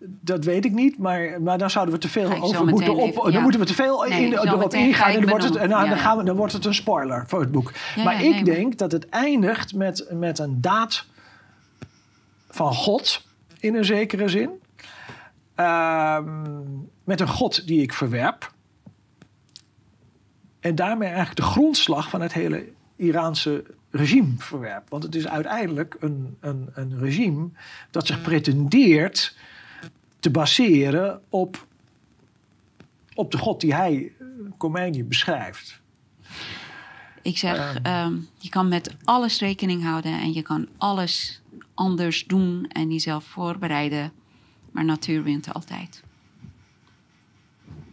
[0.00, 3.08] Dat weet ik niet, maar, maar dan zouden we te veel over moeten op.
[3.08, 3.30] Even, ja.
[3.30, 5.84] Dan moeten we te veel nee, in, erop ingaan en dan wordt, het, en dan,
[5.84, 7.72] ja, dan, gaan we, dan wordt het een spoiler voor het boek.
[7.96, 8.76] Ja, maar ik nee, denk maar...
[8.76, 11.06] dat het eindigt met, met een daad
[12.48, 13.26] van God,
[13.60, 14.50] in een zekere zin.
[15.56, 16.18] Uh,
[17.04, 18.52] met een God die ik verwerp.
[20.60, 24.88] En daarmee eigenlijk de grondslag van het hele Iraanse regime verwerp.
[24.88, 27.48] Want het is uiteindelijk een, een, een regime
[27.90, 29.36] dat zich pretendeert
[30.18, 31.66] te baseren op,
[33.14, 34.12] op de God die hij,
[34.56, 35.80] Khomeini, beschrijft.
[37.22, 41.40] Ik zeg, uh, um, je kan met alles rekening houden en je kan alles
[41.78, 44.12] anders doen en jezelf voorbereiden.
[44.70, 46.02] Maar natuur wint altijd.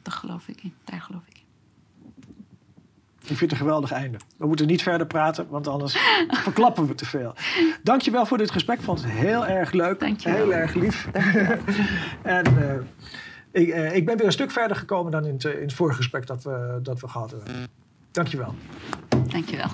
[0.01, 0.73] Daar geloof ik in.
[0.83, 1.43] Daar geloof ik in.
[3.21, 4.17] Ik vind het een geweldig einde.
[4.37, 5.97] We moeten niet verder praten, want anders
[6.47, 7.35] verklappen we te veel.
[7.83, 8.77] Dankjewel voor dit gesprek.
[8.77, 9.99] Ik vond het heel erg leuk.
[9.99, 10.37] Dankjewel.
[10.37, 11.07] Heel erg lief.
[12.21, 12.73] en uh,
[13.51, 15.97] ik, uh, ik, ben weer een stuk verder gekomen dan in het, in het vorige
[15.97, 17.67] gesprek dat we, dat we gehad hebben.
[18.11, 18.55] Dankjewel.
[19.27, 19.69] Dankjewel.